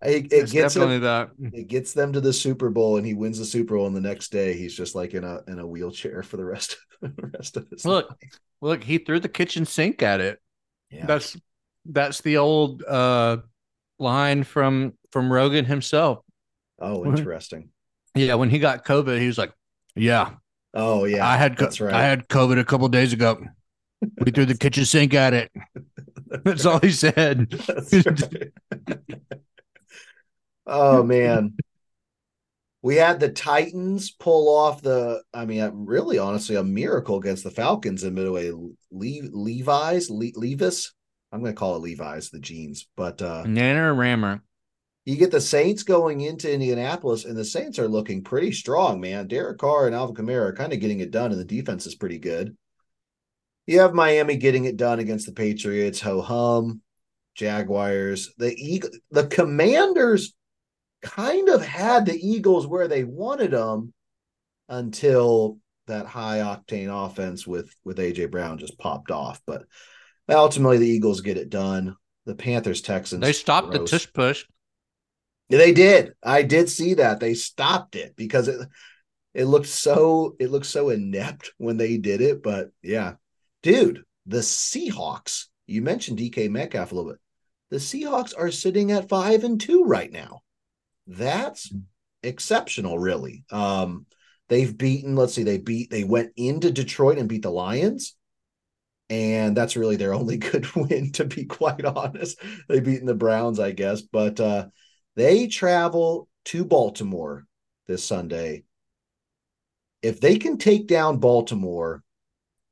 [0.03, 1.31] It, it gets definitely him, that.
[1.53, 3.87] It gets them to the Super Bowl, and he wins the Super Bowl.
[3.87, 6.77] And the next day, he's just like in a in a wheelchair for the rest
[7.03, 8.09] of the rest of his look.
[8.09, 8.41] life.
[8.63, 10.41] Look, he threw the kitchen sink at it.
[10.91, 11.07] Yeah.
[11.07, 11.37] That's
[11.85, 13.39] that's the old uh
[13.99, 16.21] line from from Rogan himself.
[16.81, 17.69] Oh, interesting.
[18.15, 19.53] Yeah, when he got COVID, he was like,
[19.95, 20.31] "Yeah,
[20.75, 21.95] oh yeah, I had that's right.
[21.95, 23.39] I had COVID a couple days ago.
[24.19, 25.53] We threw the kitchen sink at it.
[26.45, 27.53] That's all he said.
[30.67, 31.57] Oh man.
[32.83, 37.51] We had the Titans pull off the, I mean, really, honestly, a miracle against the
[37.51, 38.51] Falcons in midway.
[38.53, 40.95] Le- Levi's, Le- Levis,
[41.31, 44.43] I'm going to call it Levi's, the jeans, but uh, Nanner Rammer.
[45.05, 49.27] You get the Saints going into Indianapolis, and the Saints are looking pretty strong, man.
[49.27, 51.95] Derek Carr and Alvin Kamara are kind of getting it done, and the defense is
[51.95, 52.57] pretty good.
[53.67, 56.81] You have Miami getting it done against the Patriots, ho hum,
[57.35, 60.35] Jaguars, the Eagle, the Commanders
[61.03, 63.93] kind of had the Eagles where they wanted them
[64.69, 69.41] until that high octane offense with with AJ Brown just popped off.
[69.47, 69.67] But
[70.29, 71.97] ultimately, the Eagles get it done.
[72.27, 73.91] The Panthers Texans they stopped gross.
[73.91, 74.45] the tush push.
[75.49, 76.13] They did.
[76.23, 78.69] I did see that they stopped it because it
[79.35, 82.43] it looked so it looked so inept when they did it.
[82.43, 83.15] But yeah,
[83.63, 85.47] dude, the Seahawks.
[85.67, 87.21] You mentioned DK Metcalf a little bit.
[87.71, 90.43] The Seahawks are sitting at five and two right now.
[91.11, 91.73] That's
[92.23, 93.45] exceptional, really.
[93.51, 94.07] Um,
[94.49, 98.15] they've beaten, let's see, they beat, they went into Detroit and beat the Lions.
[99.09, 102.41] And that's really their only good win, to be quite honest.
[102.69, 104.03] They've beaten the Browns, I guess.
[104.03, 104.69] But uh,
[105.17, 107.45] they travel to Baltimore
[107.89, 108.63] this Sunday.
[110.03, 112.05] If they can take down Baltimore,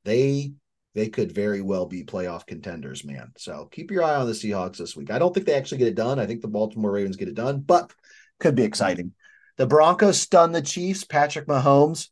[0.05, 0.53] they
[0.95, 3.31] they could very well be playoff contenders, man.
[3.37, 5.11] So keep your eye on the Seahawks this week.
[5.11, 6.19] I don't think they actually get it done.
[6.19, 7.93] I think the Baltimore Ravens get it done, but
[8.39, 9.13] could be exciting.
[9.57, 11.03] The Broncos stunned the Chiefs.
[11.03, 12.07] Patrick Mahomes,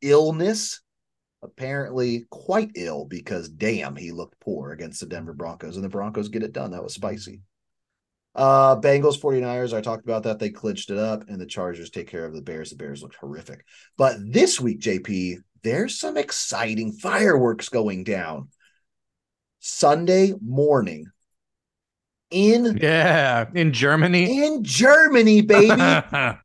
[0.00, 0.80] illness,
[1.42, 6.28] apparently quite ill because damn, he looked poor against the Denver Broncos, and the Broncos
[6.28, 6.70] get it done.
[6.70, 7.42] That was spicy.
[8.34, 10.38] Uh, Bengals 49ers, I talked about that.
[10.38, 12.70] They clinched it up, and the Chargers take care of the Bears.
[12.70, 13.64] The Bears looked horrific.
[13.98, 18.48] But this week, JP, there's some exciting fireworks going down.
[19.60, 21.06] Sunday morning,
[22.32, 24.44] in yeah in Germany.
[24.44, 25.76] In Germany, baby,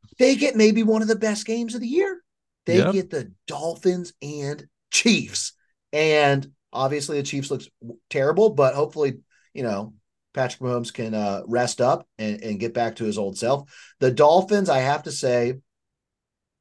[0.18, 2.22] they get maybe one of the best games of the year.
[2.66, 2.92] They yep.
[2.92, 5.54] get the Dolphins and Chiefs,
[5.92, 7.68] and obviously the Chiefs looks
[8.10, 9.18] terrible, but hopefully
[9.54, 9.94] you know
[10.34, 13.68] Patrick Mahomes can uh, rest up and, and get back to his old self.
[14.00, 15.54] The Dolphins, I have to say,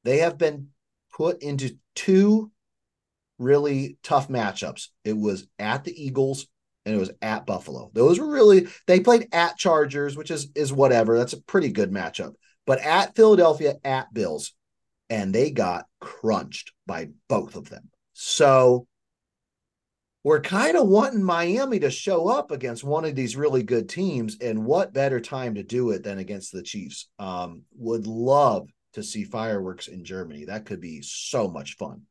[0.04, 0.70] they have been
[1.14, 2.52] put into two
[3.38, 4.88] really tough matchups.
[5.04, 6.48] It was at the Eagles
[6.88, 7.92] and it was at Buffalo.
[7.94, 11.18] Those were really they played at Chargers, which is is whatever.
[11.18, 12.34] That's a pretty good matchup.
[12.66, 14.54] But at Philadelphia, at Bills,
[15.10, 17.90] and they got crunched by both of them.
[18.14, 18.88] So
[20.24, 24.38] we're kind of wanting Miami to show up against one of these really good teams,
[24.40, 27.10] and what better time to do it than against the Chiefs?
[27.20, 30.46] Um, would love to see fireworks in Germany.
[30.46, 32.04] That could be so much fun.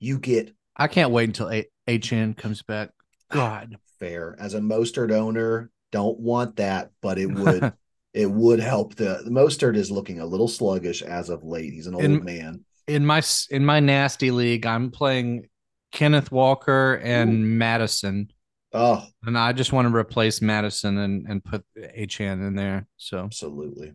[0.00, 0.52] You get.
[0.76, 2.90] I can't wait until a- HN comes back.
[3.30, 4.36] God, fair.
[4.38, 7.72] As a Mostert owner, don't want that, but it would
[8.14, 8.94] it would help.
[8.94, 11.72] The, the Mostert is looking a little sluggish as of late.
[11.72, 12.64] He's an old in, man.
[12.86, 15.48] In my in my nasty league, I'm playing
[15.92, 17.46] Kenneth Walker and Ooh.
[17.46, 18.30] Mattison.
[18.72, 22.86] Oh, and I just want to replace Mattison and and put HN in there.
[22.96, 23.94] So absolutely,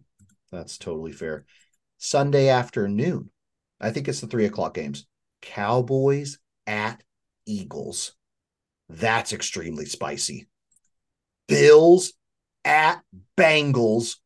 [0.52, 1.46] that's totally fair.
[1.98, 3.30] Sunday afternoon,
[3.80, 5.06] I think it's the three o'clock games.
[5.42, 7.04] Cowboys at
[7.46, 8.14] Eagles.
[8.92, 10.48] That's extremely spicy.
[11.48, 12.14] Bills
[12.66, 13.02] at
[13.38, 14.18] Bengals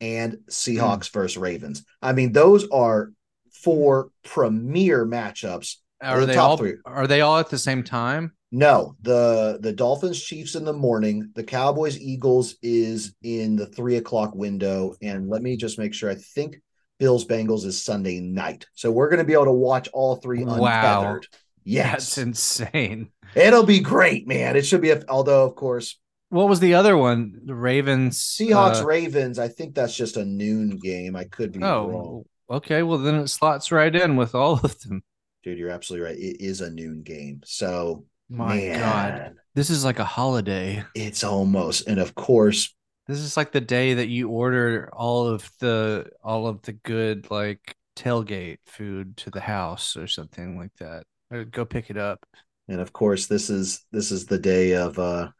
[0.00, 1.12] and Seahawks mm.
[1.12, 1.84] versus Ravens.
[2.00, 3.12] I mean, those are
[3.52, 5.76] four premier matchups.
[6.02, 6.74] Are the they all three.
[6.84, 8.32] are they all at the same time?
[8.50, 13.96] No, the the Dolphins Chiefs in the morning, the Cowboys Eagles is in the three
[13.96, 14.94] o'clock window.
[15.00, 16.10] And let me just make sure.
[16.10, 16.60] I think
[16.98, 18.66] Bills Bengals is Sunday night.
[18.74, 20.60] So we're going to be able to watch all three unfeathered.
[20.60, 21.38] Wow.
[21.64, 21.92] Yes.
[21.92, 23.10] That's insane.
[23.34, 24.56] It'll be great, man.
[24.56, 25.98] It should be, a, although, of course.
[26.28, 27.40] What was the other one?
[27.44, 28.18] The Ravens.
[28.18, 29.38] Seahawks, uh, Ravens.
[29.38, 31.14] I think that's just a noon game.
[31.14, 32.24] I could be oh, wrong.
[32.50, 32.82] Okay.
[32.82, 35.02] Well, then it slots right in with all of them.
[35.42, 36.16] Dude, you're absolutely right.
[36.16, 37.40] It is a noon game.
[37.44, 39.34] So, My man, God.
[39.54, 40.84] This is like a holiday.
[40.94, 41.86] it's almost.
[41.88, 42.74] And of course,
[43.06, 47.30] This is like the day that you order all of the all of the good
[47.30, 51.04] like tailgate food to the house or something like that.
[51.30, 52.24] Or go pick it up.
[52.68, 55.30] And of course, this is this is the day of uh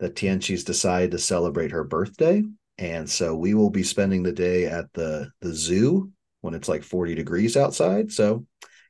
[0.00, 2.42] that Tianqi's decided to celebrate her birthday.
[2.78, 6.82] And so we will be spending the day at the the zoo when it's like
[6.84, 8.12] 40 degrees outside.
[8.12, 8.46] So,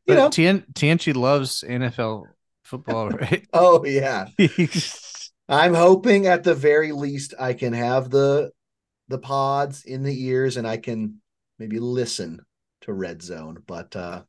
[0.06, 3.46] you But know, Tien Tianchi loves NFL football, right?
[3.52, 4.26] oh yeah.
[5.48, 8.52] I'm hoping at the very least I can have the
[9.08, 11.20] the pods in the ears and I can
[11.58, 12.40] maybe listen
[12.82, 13.62] to Red Zone.
[13.66, 14.22] But uh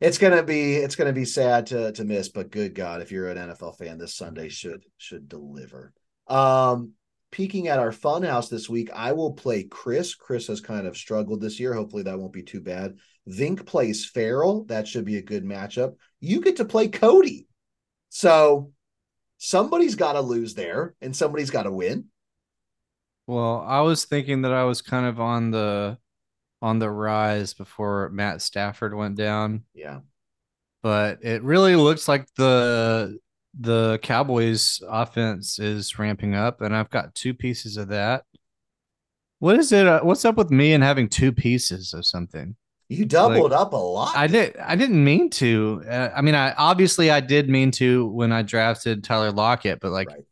[0.00, 3.28] it's gonna be it's gonna be sad to to miss, but good God, if you're
[3.28, 5.92] an NFL fan, this Sunday should should deliver.
[6.26, 6.92] Um
[7.30, 10.14] peeking at our fun house this week, I will play Chris.
[10.14, 11.74] Chris has kind of struggled this year.
[11.74, 12.96] Hopefully that won't be too bad.
[13.28, 14.64] Vink plays Farrell.
[14.64, 15.96] That should be a good matchup.
[16.20, 17.46] You get to play Cody.
[18.08, 18.72] So
[19.36, 22.06] somebody's got to lose there and somebody's got to win.
[23.26, 25.98] Well, I was thinking that I was kind of on the
[26.60, 30.00] on the rise before Matt Stafford went down, Yeah.
[30.82, 33.18] but it really looks like the
[33.58, 38.24] the Cowboys offense is ramping up and I've got two pieces of that.
[39.40, 39.86] What is it?
[39.86, 42.56] Uh, what's up with me and having two pieces of something?
[42.88, 44.16] You doubled up a lot.
[44.16, 44.56] I did.
[44.56, 45.82] I didn't mean to.
[45.88, 49.92] Uh, I mean, I obviously I did mean to when I drafted Tyler Lockett, but
[49.92, 50.24] like Right.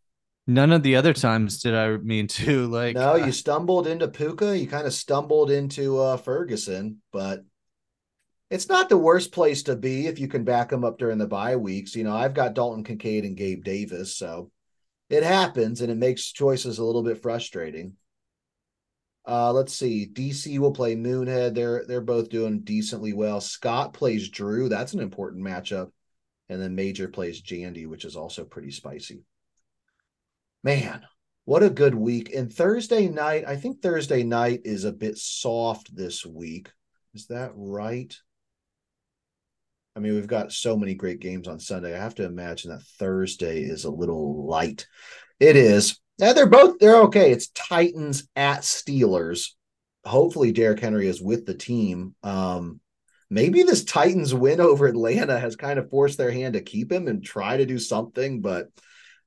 [0.47, 2.67] None of the other times did I mean to.
[2.77, 4.59] Like, no, uh, you stumbled into Puka.
[4.59, 7.45] You kind of stumbled into uh, Ferguson, but
[8.51, 11.27] it's not the worst place to be if you can back them up during the
[11.27, 11.97] bye weeks.
[11.97, 14.51] You know, I've got Dalton Kincaid and Gabe Davis, so
[15.09, 17.95] it happens and it makes choices a little bit frustrating.
[19.27, 20.09] Uh, let's see.
[20.13, 21.55] DC will play Moonhead.
[21.55, 23.41] They're they're both doing decently well.
[23.41, 24.69] Scott plays Drew.
[24.69, 25.91] That's an important matchup.
[26.49, 29.25] And then Major plays Jandy, which is also pretty spicy.
[30.66, 31.07] Man,
[31.44, 32.35] what a good week.
[32.35, 36.72] And Thursday night, I think Thursday night is a bit soft this week.
[37.14, 38.12] Is that right?
[39.94, 41.94] I mean, we've got so many great games on Sunday.
[41.94, 44.88] I have to imagine that Thursday is a little light.
[45.38, 46.00] It is.
[46.18, 47.31] Yeah, they're both they're okay.
[47.31, 49.50] It's Titans at Steelers.
[50.05, 52.16] Hopefully Derrick Henry is with the team.
[52.24, 52.81] Um
[53.31, 57.07] maybe this Titans win over Atlanta has kind of forced their hand to keep him
[57.07, 58.66] and try to do something, but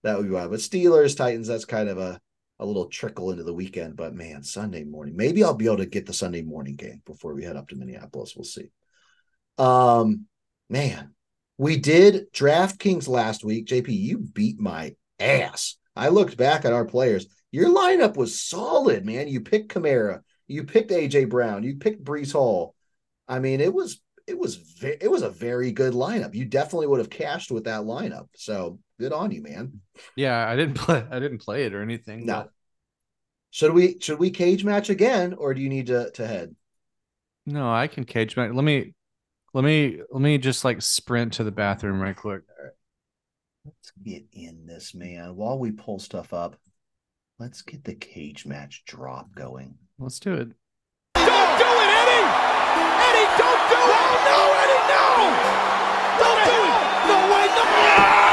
[0.03, 0.51] that would be wild.
[0.51, 2.19] But Steelers, Titans, that's kind of a
[2.61, 3.95] a little trickle into the weekend.
[3.95, 5.15] But man, Sunday morning.
[5.15, 7.75] Maybe I'll be able to get the Sunday morning game before we head up to
[7.75, 8.35] Minneapolis.
[8.35, 8.71] We'll see.
[9.57, 10.25] Um,
[10.69, 11.13] man,
[11.57, 13.67] we did DraftKings last week.
[13.67, 15.77] JP, you beat my ass.
[15.95, 17.27] I looked back at our players.
[17.51, 19.27] Your lineup was solid, man.
[19.27, 22.75] You picked Kamara, you picked AJ Brown, you picked Breece Hall.
[23.27, 26.35] I mean, it was it was ve- it was a very good lineup.
[26.35, 28.27] You definitely would have cashed with that lineup.
[28.35, 29.81] So good on you, man.
[30.15, 31.03] yeah, I didn't play.
[31.09, 32.25] I didn't play it or anything.
[32.25, 32.33] No.
[32.43, 32.51] but-
[33.51, 36.55] Should we should we cage match again, or do you need to to head?
[37.45, 38.51] no, I can cage match.
[38.53, 38.93] Let me,
[39.55, 42.41] let me, let me just like sprint to the bathroom right quick.
[43.65, 45.35] Let's get in this, man.
[45.35, 46.55] While we pull stuff up,
[47.39, 49.75] let's get the cage match drop going.
[49.97, 50.49] Let's do it.
[51.15, 52.25] Don't do it, Eddie!
[53.09, 53.89] Eddie, don't do it!
[53.89, 55.03] No, no, Eddie, no!
[56.21, 56.75] Don't do it!
[57.09, 58.28] No way, no!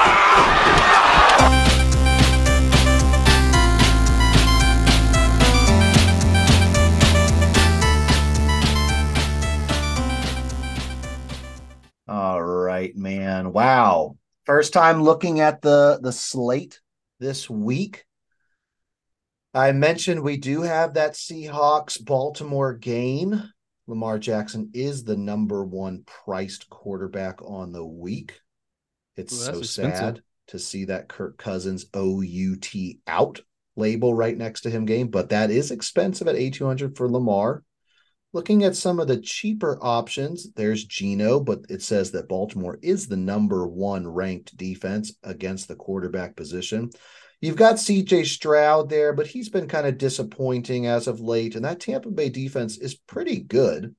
[12.08, 13.52] All right, man.
[13.52, 14.16] Wow.
[14.44, 16.80] First time looking at the the slate
[17.18, 18.04] this week.
[19.52, 23.42] I mentioned we do have that Seahawks Baltimore game.
[23.86, 28.40] Lamar Jackson is the number one priced quarterback on the week.
[29.16, 29.98] It's Ooh, so expensive.
[29.98, 32.74] sad to see that Kirk Cousins OUT
[33.06, 33.40] out
[33.76, 37.62] label right next to him game, but that is expensive at 8200 for Lamar.
[38.32, 43.06] Looking at some of the cheaper options, there's Geno, but it says that Baltimore is
[43.06, 46.90] the number one ranked defense against the quarterback position.
[47.40, 51.64] You've got CJ Stroud there, but he's been kind of disappointing as of late, and
[51.64, 53.94] that Tampa Bay defense is pretty good.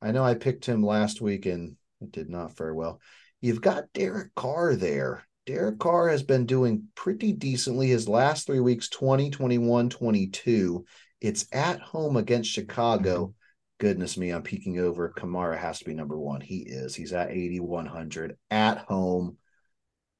[0.00, 3.00] I know I picked him last week and it did not fare well.
[3.42, 5.26] You've got Derek Carr there.
[5.46, 10.84] Derek Carr has been doing pretty decently his last three weeks 20, 21, 22.
[11.20, 13.34] It's at home against Chicago.
[13.78, 15.12] Goodness me, I'm peeking over.
[15.16, 16.40] Kamara has to be number one.
[16.40, 16.94] He is.
[16.94, 19.38] He's at 8,100 at home.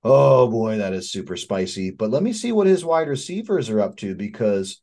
[0.02, 1.92] Oh boy, that is super spicy.
[1.92, 4.82] But let me see what his wide receivers are up to because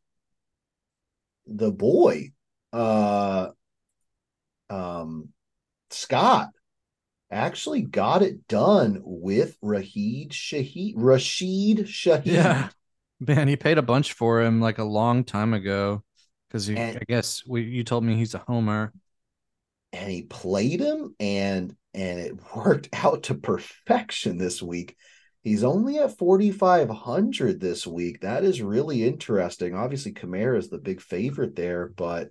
[1.46, 2.32] the boy,
[2.72, 3.50] uh,
[4.70, 5.28] um,
[5.90, 6.52] Scott
[7.32, 10.94] actually got it done with Rashid Shaheed.
[10.98, 12.26] Rashid Shaheed.
[12.26, 12.70] Yeah.
[13.20, 16.04] Man, he paid a bunch for him like a long time ago
[16.48, 18.94] because I guess we, you told me he's a homer.
[19.92, 24.96] and he played him and and it worked out to perfection this week.
[25.42, 28.22] He's only at 4500 this week.
[28.22, 29.74] That is really interesting.
[29.74, 32.30] Obviously Kamara is the big favorite there, but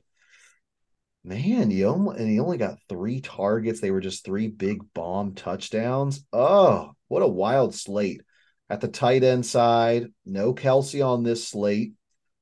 [1.24, 3.80] man, you almost, and he only got 3 targets.
[3.80, 6.24] They were just 3 big bomb touchdowns.
[6.32, 8.22] Oh, what a wild slate.
[8.70, 11.92] At the tight end side, no Kelce on this slate.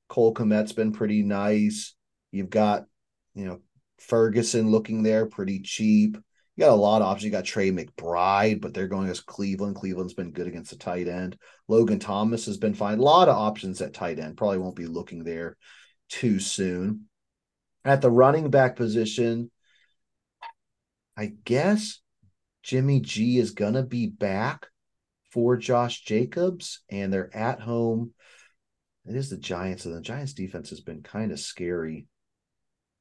[0.09, 1.95] Cole Kmet's been pretty nice.
[2.33, 2.87] You've got,
[3.35, 3.61] you know,
[3.99, 6.17] Ferguson looking there pretty cheap.
[6.57, 7.25] You got a lot of options.
[7.25, 9.77] You got Trey McBride, but they're going as Cleveland.
[9.77, 11.37] Cleveland's been good against the tight end.
[11.69, 12.99] Logan Thomas has been fine.
[12.99, 14.37] A lot of options at tight end.
[14.37, 15.57] Probably won't be looking there
[16.09, 17.09] too soon.
[17.87, 19.51] At the running back position,
[21.17, 22.01] I guess
[22.63, 24.67] Jimmy G is going to be back
[25.31, 28.13] for Josh Jacobs, and they're at home.
[29.09, 32.07] It is the Giants, and the Giants defense has been kind of scary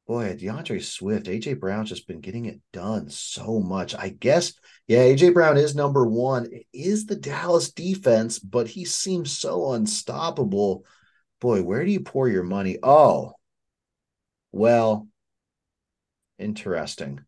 [0.07, 3.95] boy, D'Andre Swift, AJ Brown's just been getting it done so much.
[3.95, 4.53] I guess,
[4.87, 6.47] yeah, AJ Brown is number one.
[6.51, 10.85] It is the Dallas defense, but he seems so unstoppable.
[11.41, 12.77] Boy, where do you pour your money?
[12.83, 13.33] Oh,
[14.55, 15.09] well,
[16.39, 17.19] interesting.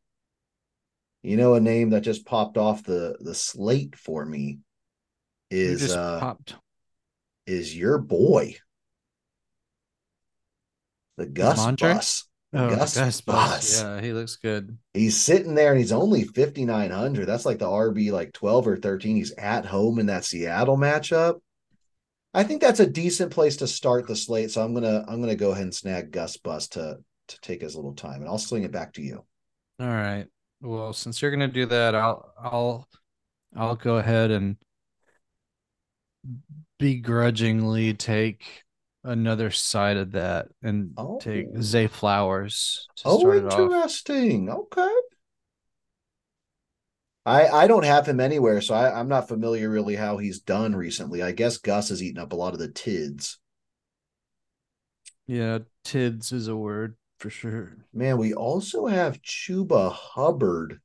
[1.24, 4.60] You know, a name that just popped off the the slate for me
[5.52, 6.56] is just uh popped.
[7.46, 8.56] is your boy,
[11.18, 11.96] the Gus Mondre?
[11.96, 12.24] Bus.
[12.54, 13.50] Oh, Gus Gus Bus.
[13.50, 13.82] Bus.
[13.82, 14.78] Yeah, he looks good.
[14.94, 17.26] He's sitting there and he's only 5,900.
[17.26, 19.18] That's like the RB like 12 or 13.
[19.18, 21.42] He's at home in that Seattle matchup.
[22.34, 24.52] I think that's a decent place to start the slate.
[24.52, 27.76] So I'm gonna I'm gonna go ahead and snag Gus Bus to to take as
[27.76, 29.26] little time and I'll swing it back to you.
[29.80, 30.28] All right.
[30.62, 32.88] Well, since you're gonna do that, I'll I'll
[33.56, 34.58] I'll go ahead and
[36.80, 38.64] begrudgingly take
[39.04, 41.18] another side of that and oh.
[41.18, 41.62] take Oh.
[41.62, 43.74] Zay Flowers to Oh, start it off.
[43.74, 44.50] interesting.
[44.50, 44.94] Okay.
[47.28, 50.76] I I don't have him anywhere, so I, I'm not familiar really how he's done
[50.76, 51.22] recently.
[51.22, 53.38] I guess Gus has eaten up a lot of the tids.
[55.28, 57.78] Yeah, Tids is a word for sure.
[57.93, 60.80] Man, we also have Chuba Hubbard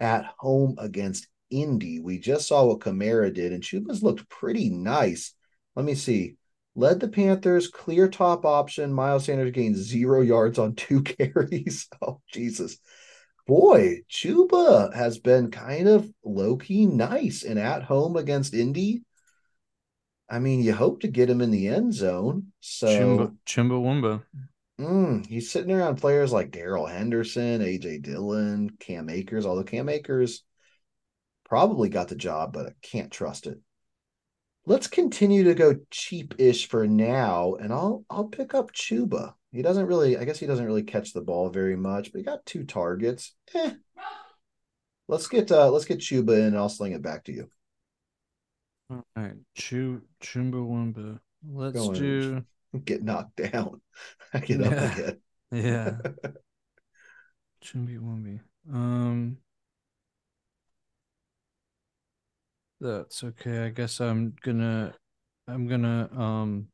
[0.00, 2.00] at home against Indy.
[2.00, 5.34] We just saw what Kamara did, and Chuba's looked pretty nice.
[5.76, 6.36] Let me see.
[6.74, 8.92] Led the Panthers, clear top option.
[8.92, 11.88] Miles Sanders gained zero yards on two carries.
[12.00, 12.78] Oh, Jesus.
[13.46, 19.02] Boy, Chuba has been kind of low key nice and at home against Indy.
[20.30, 22.52] I mean, you hope to get him in the end zone.
[22.60, 24.22] So Chimba Chimba
[24.80, 30.44] Mm, he's sitting around players like Darrell Henderson, AJ Dillon, Cam Akers, although Cam Akers
[31.44, 33.58] probably got the job, but I can't trust it.
[34.64, 39.34] Let's continue to go cheap-ish for now, and I'll I'll pick up Chuba.
[39.50, 42.24] He doesn't really, I guess he doesn't really catch the ball very much, but he
[42.24, 43.34] got two targets.
[43.54, 43.72] Eh.
[45.08, 47.50] Let's get uh let's get Chuba in and I'll sling it back to you.
[48.88, 51.18] All right, Chu Chumbawamba.
[51.46, 51.92] Let's Going.
[51.94, 52.44] do
[52.84, 53.80] Get knocked down.
[54.32, 55.20] I get up again.
[55.52, 55.96] Yeah.
[56.04, 56.12] yeah.
[57.62, 58.40] Chumbawamba.
[58.70, 59.38] Um,
[62.80, 63.64] that's okay.
[63.66, 64.94] I guess I'm gonna
[65.48, 66.68] I'm gonna um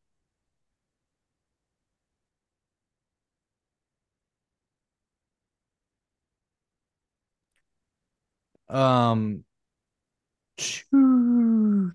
[8.68, 9.44] um
[10.58, 11.94] shoot.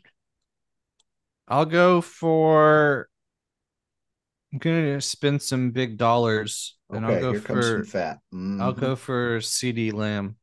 [1.47, 3.07] I'll go for
[4.53, 8.19] I'm gonna spend some big dollars and I'll go here comes some for fat.
[8.59, 8.79] I'll Mhm.
[8.79, 10.37] go for CeeDee Lamb.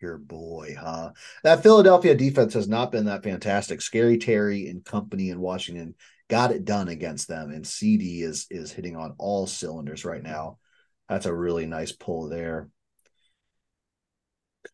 [0.00, 1.12] Your boy, huh?
[1.42, 3.80] That Philadelphia defense has not been that fantastic.
[3.80, 5.94] Scary Terry and company in Washington
[6.28, 10.58] got it done against them, and CD is is hitting on all cylinders right now.
[11.08, 12.70] That's a really nice pull there.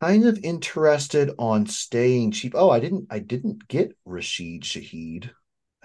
[0.00, 2.54] Kind of interested on staying cheap.
[2.54, 5.30] Oh, I didn't I didn't get Rashid Shaheed.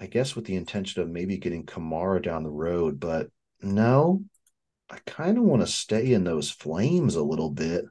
[0.00, 3.28] I guess with the intention of maybe getting Kamara down the road, but
[3.60, 4.24] no,
[4.88, 7.84] I kind of want to stay in those flames a little bit.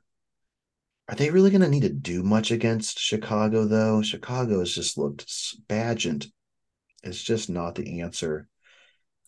[1.07, 4.01] Are they really going to need to do much against Chicago, though?
[4.01, 5.27] Chicago has just looked
[5.67, 6.31] badgent.
[7.03, 8.47] It's just not the answer.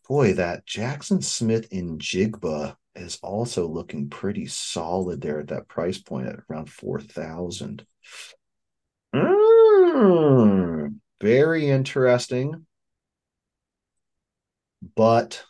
[0.08, 6.00] Boy, that Jackson Smith in Jigba is also looking pretty solid there at that price
[6.00, 7.86] point at around 4,000.
[9.16, 12.66] Mm, very interesting.
[14.96, 15.44] But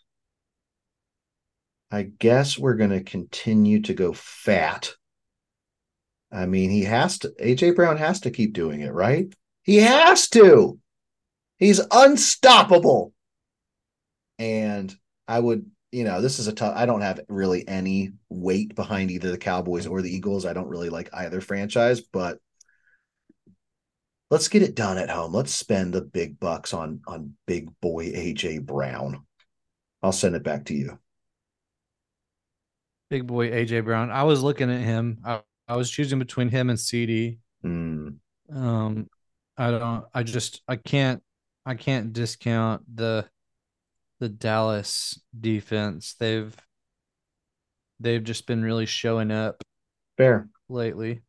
[1.89, 4.93] I guess we're going to continue to go fat
[6.31, 9.33] I mean, he has to, AJ Brown has to keep doing it, right?
[9.63, 10.79] He has to.
[11.57, 13.13] He's unstoppable.
[14.39, 14.95] And
[15.27, 19.11] I would, you know, this is a tough, I don't have really any weight behind
[19.11, 20.45] either the Cowboys or the Eagles.
[20.45, 22.39] I don't really like either franchise, but
[24.31, 25.33] let's get it done at home.
[25.33, 29.25] Let's spend the big bucks on on big boy AJ Brown.
[30.01, 30.97] I'll send it back to you.
[33.11, 34.09] Big boy AJ Brown.
[34.09, 35.19] I was looking at him.
[35.23, 37.37] I, I was choosing between him and CeeDee.
[37.63, 38.15] Mm.
[38.51, 39.09] Um,
[39.57, 40.05] I don't.
[40.13, 40.61] I just.
[40.67, 41.21] I can't.
[41.65, 43.27] I can't discount the
[44.19, 46.15] the Dallas defense.
[46.19, 46.55] They've
[47.99, 49.61] they've just been really showing up
[50.17, 50.47] Fair.
[50.69, 51.21] lately,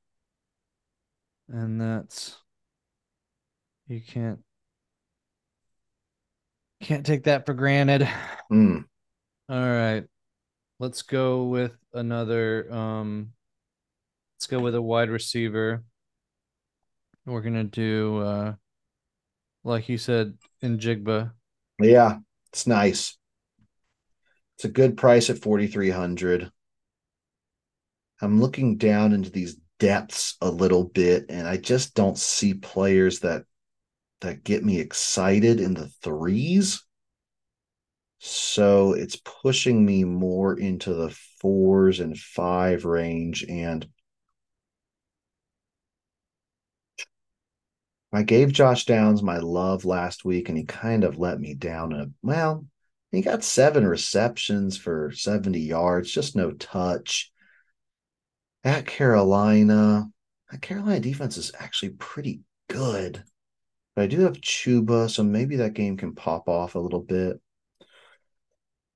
[1.48, 2.38] and that's
[3.92, 4.38] you can't
[6.80, 8.08] can't take that for granted.
[8.50, 8.84] Mm.
[9.48, 10.04] All right.
[10.78, 13.32] Let's go with another um
[14.36, 15.84] let's go with a wide receiver.
[17.26, 18.54] We're gonna do uh
[19.62, 21.32] like you said Njigba.
[21.78, 22.18] Yeah,
[22.52, 23.16] it's nice.
[24.56, 26.50] It's a good price at 4300.
[28.20, 33.20] I'm looking down into these depths a little bit and I just don't see players
[33.20, 33.44] that
[34.22, 36.82] that get me excited in the threes.
[38.18, 41.10] So it's pushing me more into the
[41.40, 43.44] fours and five range.
[43.48, 43.86] And
[48.12, 51.92] I gave Josh Downs my love last week and he kind of let me down.
[51.92, 52.66] A, well,
[53.10, 57.32] he got seven receptions for 70 yards, just no touch.
[58.64, 60.08] At Carolina,
[60.50, 63.24] that Carolina defense is actually pretty good.
[63.94, 67.40] But I do have Chuba, so maybe that game can pop off a little bit.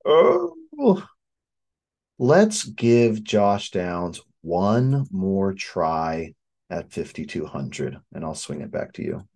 [0.04, 1.06] Oh,
[2.18, 6.34] let's give Josh Downs one more try
[6.70, 9.28] at 5,200, and I'll swing it back to you.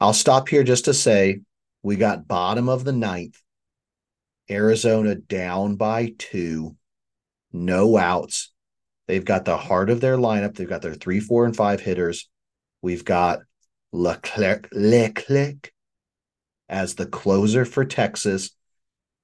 [0.00, 1.40] I'll stop here just to say
[1.82, 3.40] we got bottom of the ninth,
[4.50, 6.76] Arizona down by two,
[7.52, 8.53] no outs.
[9.06, 10.54] They've got the heart of their lineup.
[10.54, 12.28] They've got their three, four, and five hitters.
[12.82, 13.40] We've got
[13.92, 15.72] Leclerc, Leclerc
[16.68, 18.50] as the closer for Texas.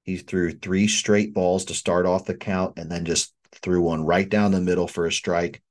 [0.03, 4.05] He threw three straight balls to start off the count and then just threw one
[4.05, 5.61] right down the middle for a strike.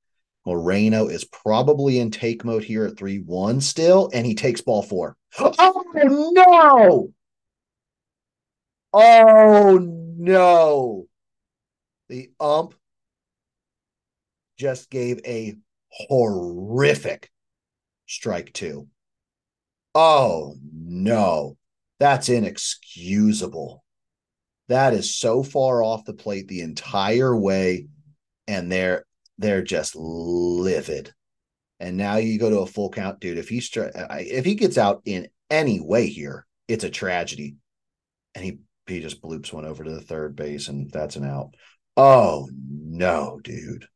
[0.45, 4.81] Moreno is probably in take mode here at 3 1 still, and he takes ball
[4.81, 5.15] four.
[5.39, 7.13] Oh, no!
[8.93, 9.77] Oh,
[10.17, 11.05] no.
[12.09, 12.73] The ump
[14.61, 15.55] just gave a
[15.89, 17.31] horrific
[18.05, 18.87] strike two.
[19.95, 21.57] Oh, no.
[21.99, 23.83] That's inexcusable.
[24.67, 27.87] That is so far off the plate the entire way,
[28.47, 29.05] and they're
[29.37, 31.11] they're just livid.
[31.79, 33.39] And now you go to a full count, dude.
[33.39, 33.91] If he stri-
[34.21, 37.55] if he gets out in any way here, it's a tragedy.
[38.35, 41.55] And he he just bloops one over to the third base, and that's an out.
[41.97, 43.87] Oh no, dude.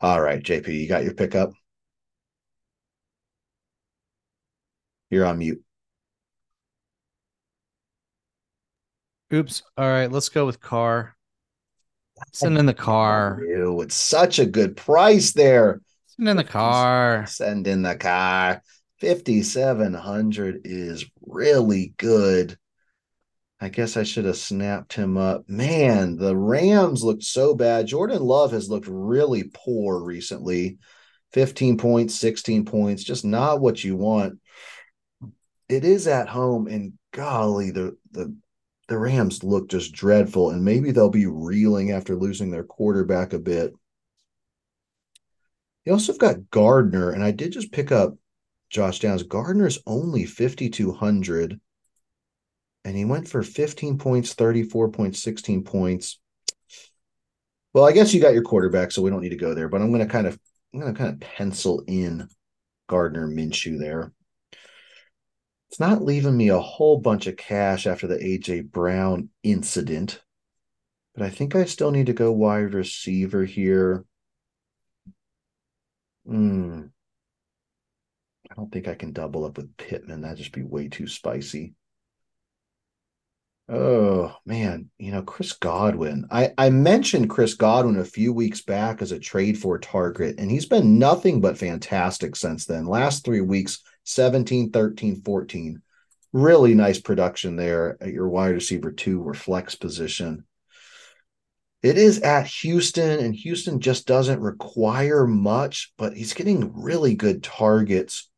[0.00, 1.52] All right, JP, you got your pickup.
[5.10, 5.62] You're on mute.
[9.32, 9.62] Oops.
[9.76, 11.16] All right, let's go with car.
[12.32, 13.42] Send in the car.
[13.46, 15.80] Ew, it's such a good price there.
[16.06, 17.26] Send in the car.
[17.26, 18.62] Send in the car.
[19.00, 22.56] 5700 is really good.
[23.60, 25.48] I guess I should have snapped him up.
[25.48, 27.86] Man, the Rams looked so bad.
[27.88, 30.78] Jordan Love has looked really poor recently.
[31.32, 34.38] 15 points, 16 points, just not what you want.
[35.68, 38.34] It is at home, and golly, the the
[38.88, 43.38] the Rams look just dreadful, and maybe they'll be reeling after losing their quarterback a
[43.38, 43.74] bit.
[45.84, 48.14] You also have got Gardner, and I did just pick up
[48.70, 49.22] Josh Downs.
[49.22, 51.60] Gardner's only 5,200,
[52.84, 56.18] and he went for 15 points, 34 points, 16 points.
[57.74, 59.80] Well, I guess you got your quarterback, so we don't need to go there, but
[59.80, 60.38] I'm going to kind of
[60.72, 62.28] I'm going to kind of pencil in
[62.88, 64.12] Gardner Minshew there.
[65.70, 70.22] It's not leaving me a whole bunch of cash after the AJ Brown incident,
[71.14, 74.04] but I think I still need to go wide receiver here.
[76.26, 76.86] Hmm.
[78.50, 80.22] I don't think I can double up with Pittman.
[80.22, 81.74] That'd just be way too spicy.
[83.70, 86.26] Oh man, you know Chris Godwin.
[86.30, 90.50] I I mentioned Chris Godwin a few weeks back as a trade for target, and
[90.50, 92.86] he's been nothing but fantastic since then.
[92.86, 95.82] Last three weeks, 17, 13, 14.
[96.32, 100.44] Really nice production there at your wide receiver two or flex position.
[101.82, 107.42] It is at Houston, and Houston just doesn't require much, but he's getting really good
[107.42, 108.30] targets.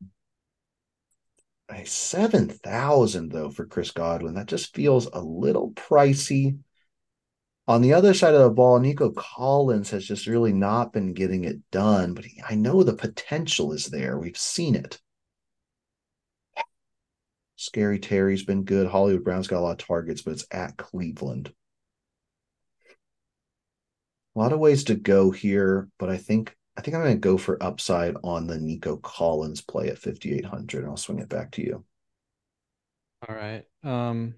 [1.71, 4.35] A 7,000 though for Chris Godwin.
[4.35, 6.59] That just feels a little pricey.
[7.69, 11.45] On the other side of the ball, Nico Collins has just really not been getting
[11.45, 14.19] it done, but he, I know the potential is there.
[14.19, 15.01] We've seen it.
[17.55, 18.89] Scary Terry's been good.
[18.89, 21.53] Hollywood Brown's got a lot of targets, but it's at Cleveland.
[24.35, 27.21] A lot of ways to go here, but I think I think I'm going to
[27.21, 31.53] go for upside on the Nico Collins play at 5800 and I'll swing it back
[31.53, 31.85] to you.
[33.29, 33.65] All right.
[33.83, 34.35] Um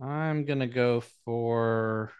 [0.00, 2.12] I'm going to go for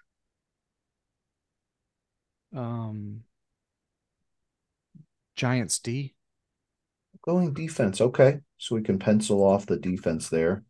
[2.54, 3.24] um
[5.34, 6.14] Giants D.
[7.22, 8.00] Going defense.
[8.00, 8.40] Okay.
[8.58, 10.64] So we can pencil off the defense there.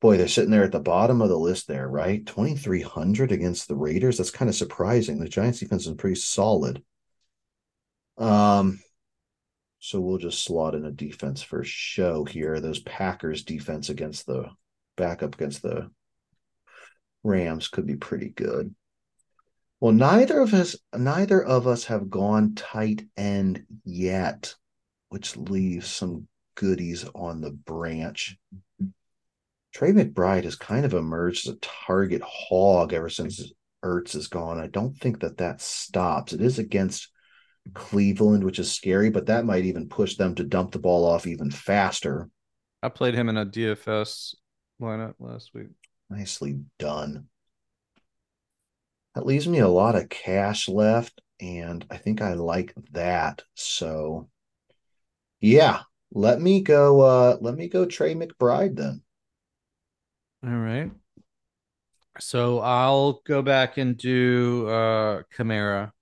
[0.00, 2.24] Boy, they're sitting there at the bottom of the list there, right?
[2.24, 4.18] 2,300 against the Raiders.
[4.18, 5.18] That's kind of surprising.
[5.18, 6.82] The Giants defense is pretty solid.
[8.16, 8.80] Um,
[9.80, 12.60] so we'll just slot in a defense for show here.
[12.60, 14.50] Those Packers defense against the
[14.96, 15.90] backup against the
[17.24, 18.74] Rams could be pretty good.
[19.80, 24.54] Well, neither of us neither of us have gone tight end yet,
[25.08, 26.26] which leaves some
[26.56, 28.36] goodies on the branch.
[29.78, 33.52] Trey McBride has kind of emerged as a target hog ever since
[33.84, 34.58] Ertz is gone.
[34.58, 36.32] I don't think that that stops.
[36.32, 37.12] It is against
[37.74, 41.28] Cleveland, which is scary, but that might even push them to dump the ball off
[41.28, 42.28] even faster.
[42.82, 44.34] I played him in a DFS
[44.82, 45.68] lineup last week.
[46.10, 47.28] Nicely done.
[49.14, 53.42] That leaves me a lot of cash left, and I think I like that.
[53.54, 54.28] So,
[55.38, 57.00] yeah, let me go.
[57.00, 57.86] Uh, let me go.
[57.86, 59.02] Trey McBride then.
[60.44, 60.90] All right.
[62.20, 65.92] So I'll go back and do uh Kamara.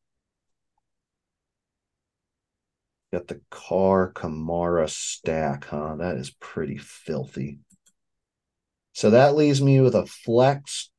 [3.12, 5.96] Got the car Kamara stack, huh?
[5.96, 7.58] That is pretty filthy.
[8.92, 10.90] So that leaves me with a flex,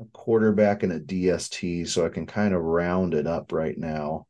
[0.00, 4.26] a quarterback, and a DST, so I can kind of round it up right now.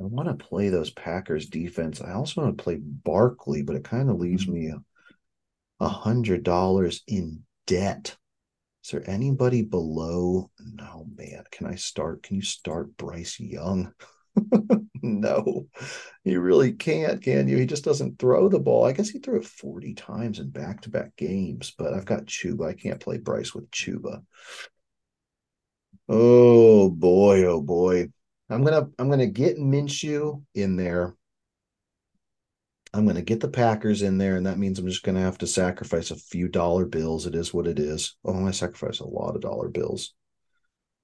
[0.00, 2.00] I want to play those Packers defense.
[2.00, 4.72] I also want to play Barkley, but it kind of leaves me
[5.82, 8.16] a hundred dollars in debt.
[8.84, 10.50] Is there anybody below?
[10.60, 11.42] No, man.
[11.50, 12.22] Can I start?
[12.22, 13.92] Can you start Bryce Young?
[15.02, 15.66] no,
[16.24, 17.58] you really can't, can you?
[17.58, 18.84] He just doesn't throw the ball.
[18.84, 22.26] I guess he threw it 40 times in back to back games, but I've got
[22.26, 22.68] Chuba.
[22.68, 24.22] I can't play Bryce with Chuba.
[26.08, 28.08] Oh boy, oh boy.
[28.48, 31.16] I'm gonna I'm gonna get Minshew in there.
[32.94, 35.46] I'm gonna get the Packers in there, and that means I'm just gonna have to
[35.46, 37.26] sacrifice a few dollar bills.
[37.26, 38.16] It is what it is.
[38.24, 40.14] Oh, I sacrifice a lot of dollar bills.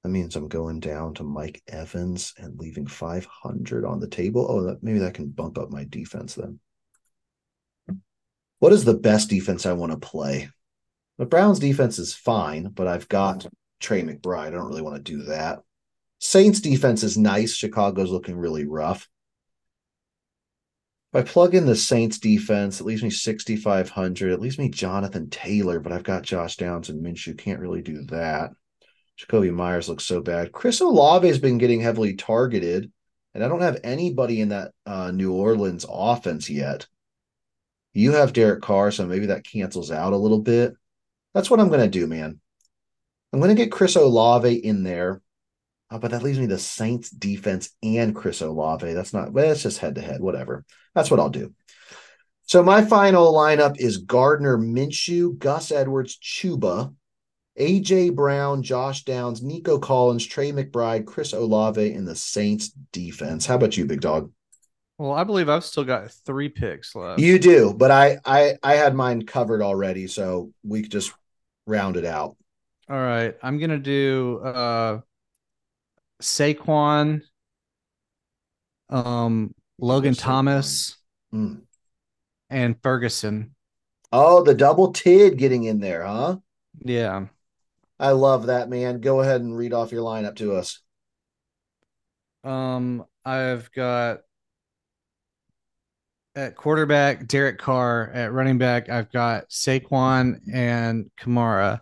[0.03, 4.47] That means I'm going down to Mike Evans and leaving 500 on the table.
[4.49, 6.61] Oh, that, maybe that can bump up my defense then.
[8.61, 10.51] What is the best defense I want to play?
[11.17, 13.47] The Browns defense is fine, but I've got
[13.81, 14.49] Trey McBride.
[14.49, 15.61] I don't really want to do that.
[16.21, 17.55] Saints defense is nice.
[17.55, 19.09] Chicago's looking really rough.
[21.13, 24.33] If I plug in the Saints defense, it leaves me 6,500.
[24.33, 27.39] It leaves me Jonathan Taylor, but I've got Josh Downs and Minshew.
[27.39, 28.51] Can't really do that.
[29.19, 30.53] Jakobi Meyers looks so bad.
[30.53, 32.93] Chris Olave has been getting heavily targeted,
[33.35, 36.87] and I don't have anybody in that uh, New Orleans offense yet.
[37.95, 40.75] You have Derek Carr, so maybe that cancels out a little bit.
[41.33, 42.39] That's what I'm going to do, man.
[43.33, 45.23] I'm going to get Chris Olave in there,
[45.91, 48.93] uh, but that leaves me the Saints defense and Chris Olave.
[48.93, 50.65] That's not, well, it's just head to head, whatever.
[50.95, 51.55] That's what I'll do.
[52.43, 56.95] So my final lineup is Gardner Minshew, Gus Edwards, Chuba,
[57.59, 63.47] AJ Brown, Josh Downs, Nico Collins, Trey McBride, Chris Olave in the Saints defense.
[63.47, 64.31] How about you, big dog?
[64.97, 67.21] Well, I believe I've still got three picks left.
[67.21, 71.13] You do, but I I I had mine covered already, so we could just
[71.67, 72.37] round it out.
[72.91, 73.37] All right.
[73.43, 75.01] I'm gonna do uh
[76.23, 77.23] Saquon,
[78.91, 80.19] um, Logan Saquon.
[80.19, 80.97] Thomas,
[81.33, 81.67] Mm.
[82.51, 83.55] and Ferguson.
[84.13, 86.39] Oh, the double tid getting in there, huh?
[86.85, 87.27] Yeah.
[88.01, 89.01] I love that, man.
[89.01, 90.81] Go ahead and read off your lineup to us.
[92.45, 94.21] Um, I've got
[96.35, 98.11] at quarterback Derek Carr.
[98.13, 101.81] At running back, I've got Saquon and Kamara.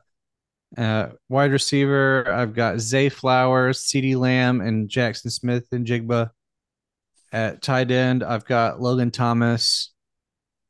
[0.77, 6.31] Uh, wide receiver, I've got Zay Flowers, CeeDee Lamb, and Jaxon Smith-Njigba.
[7.33, 9.93] At tight end, I've got Logan Thomas.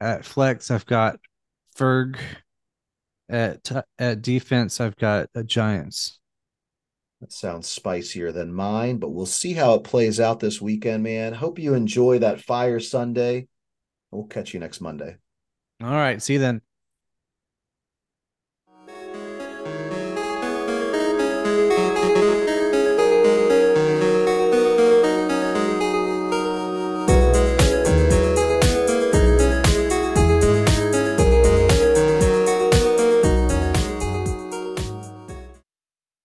[0.00, 1.18] At flex, I've got
[1.76, 2.18] Ferg.
[3.28, 6.20] At at defense, I've got Giants.
[7.20, 11.32] That sounds spicier than mine, but we'll see how it plays out this weekend, man.
[11.32, 13.48] Hope you enjoy that fire Sunday.
[14.10, 15.16] We'll catch you next Monday.
[15.82, 16.22] All right.
[16.22, 16.60] See you then.